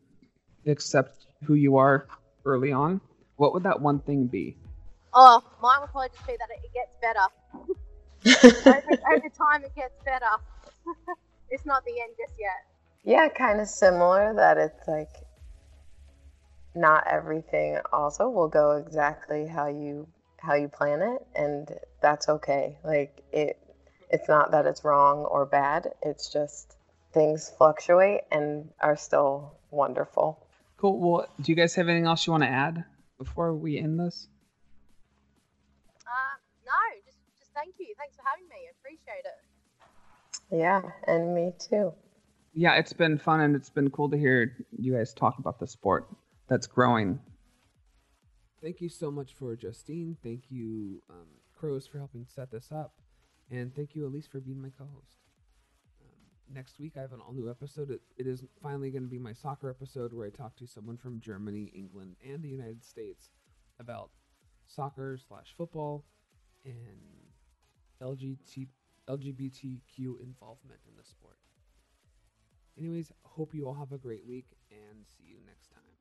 accept 0.67 1.27
who 1.45 1.55
you 1.55 1.77
are 1.77 2.07
early 2.45 2.73
on, 2.73 3.01
what 3.37 3.53
would 3.55 3.63
that 3.63 3.81
one 3.81 4.01
thing 4.01 4.27
be? 4.27 4.57
Oh, 5.13 5.43
mine 5.63 5.81
would 5.81 5.91
probably 5.91 6.09
just 6.11 6.27
be 6.27 6.37
that 6.39 6.49
it, 6.51 6.61
it 6.65 6.73
gets 6.75 6.97
better. 7.01 7.27
over, 8.67 9.17
over 9.17 9.29
time, 9.29 9.65
it 9.65 9.75
gets 9.75 9.95
better. 10.05 10.27
it's 11.51 11.67
not 11.67 11.85
the 11.85 11.93
end 11.93 12.15
just 12.19 12.39
yet. 12.39 12.67
Yeah, 13.05 13.29
kind 13.29 13.61
of 13.61 13.69
similar 13.69 14.35
that 14.35 14.59
it's 14.59 14.87
like 14.87 15.09
not 16.75 17.07
everything 17.07 17.79
also 17.93 18.29
will 18.29 18.49
go 18.49 18.73
exactly 18.73 19.47
how 19.47 19.67
you 19.67 20.07
how 20.39 20.55
you 20.55 20.69
plan 20.69 21.03
it 21.03 21.27
and 21.35 21.73
that's 22.01 22.29
okay. 22.29 22.79
Like 22.85 23.23
it 23.33 23.59
it's 24.11 24.29
not 24.29 24.51
that 24.53 24.67
it's 24.67 24.85
wrong 24.85 25.25
or 25.25 25.47
bad. 25.47 25.93
It's 26.03 26.33
just 26.33 26.77
things 27.13 27.51
fluctuate 27.57 28.23
and 28.33 28.69
are 28.81 28.97
still 28.97 29.55
wonderful. 29.71 30.47
Cool. 30.77 30.99
Well, 30.99 31.27
do 31.41 31.53
you 31.53 31.57
guys 31.57 31.75
have 31.75 31.89
anything 31.89 32.07
else 32.07 32.27
you 32.27 32.33
want 32.33 32.43
to 32.43 32.49
add 32.49 32.85
before 33.19 33.55
we 33.55 33.79
end 33.79 34.01
this? 34.01 34.29
Uh, 36.07 36.37
no, 36.65 36.73
just 37.05 37.19
just 37.39 37.53
thank 37.53 37.75
you. 37.79 37.95
Thanks 37.99 38.17
for 38.17 38.23
having 38.25 38.49
me. 38.49 38.57
I 38.67 38.73
appreciate 38.81 39.25
it. 39.25 39.41
Yeah, 40.51 40.83
and 41.07 41.35
me 41.35 41.53
too. 41.59 41.93
Yeah, 42.55 42.75
it's 42.75 42.93
been 42.93 43.19
fun 43.19 43.41
and 43.41 43.55
it's 43.55 43.71
been 43.71 43.91
cool 43.91 44.09
to 44.11 44.17
hear 44.17 44.57
you 44.77 44.95
guys 44.95 45.15
talk 45.15 45.39
about 45.39 45.61
the 45.61 45.67
sport 45.67 46.09
that's 46.51 46.67
growing. 46.67 47.21
Thank 48.61 48.83
you 48.83 48.91
so 48.91 49.11
much 49.11 49.33
for 49.33 49.57
Justine. 49.57 50.19
Thank 50.23 50.51
you, 50.51 51.03
um, 51.09 51.29
Crows, 51.57 51.87
for 51.87 51.99
helping 51.99 52.27
set 52.27 52.51
this 52.51 52.71
up. 52.71 52.93
And 53.51 53.75
thank 53.75 53.95
you, 53.95 54.05
Elise, 54.05 54.27
for 54.27 54.41
being 54.41 54.61
my 54.61 54.69
co 54.77 54.85
host. 54.85 55.17
Um, 56.03 56.55
next 56.55 56.79
week, 56.79 56.95
I 56.97 57.01
have 57.01 57.13
an 57.13 57.21
all 57.21 57.33
new 57.33 57.49
episode. 57.49 57.91
It, 57.91 58.03
it 58.19 58.27
is 58.27 58.45
finally 58.63 58.91
going 58.91 59.05
to 59.05 59.09
be 59.09 59.19
my 59.19 59.33
soccer 59.33 59.71
episode 59.71 60.13
where 60.13 60.27
I 60.27 60.31
talk 60.31 60.57
to 60.57 60.67
someone 60.67 60.99
from 60.99 61.21
Germany, 61.21 61.73
England, 61.75 62.17
and 62.23 62.43
the 62.43 62.49
United 62.49 62.85
States 62.85 63.31
about 63.79 64.11
soccer 64.67 65.19
slash 65.27 65.55
football 65.57 66.05
and 66.65 66.75
LGBT, 68.03 68.67
LGBTQ 69.09 70.21
involvement 70.21 70.81
in 70.87 70.97
the 70.97 71.05
sport. 71.05 71.39
Anyways, 72.77 73.13
hope 73.23 73.55
you 73.55 73.67
all 73.67 73.75
have 73.75 73.93
a 73.93 73.99
great 73.99 74.27
week 74.27 74.47
and 74.71 75.07
see 75.07 75.25
you 75.29 75.39
next 75.47 75.71
time. 75.71 76.00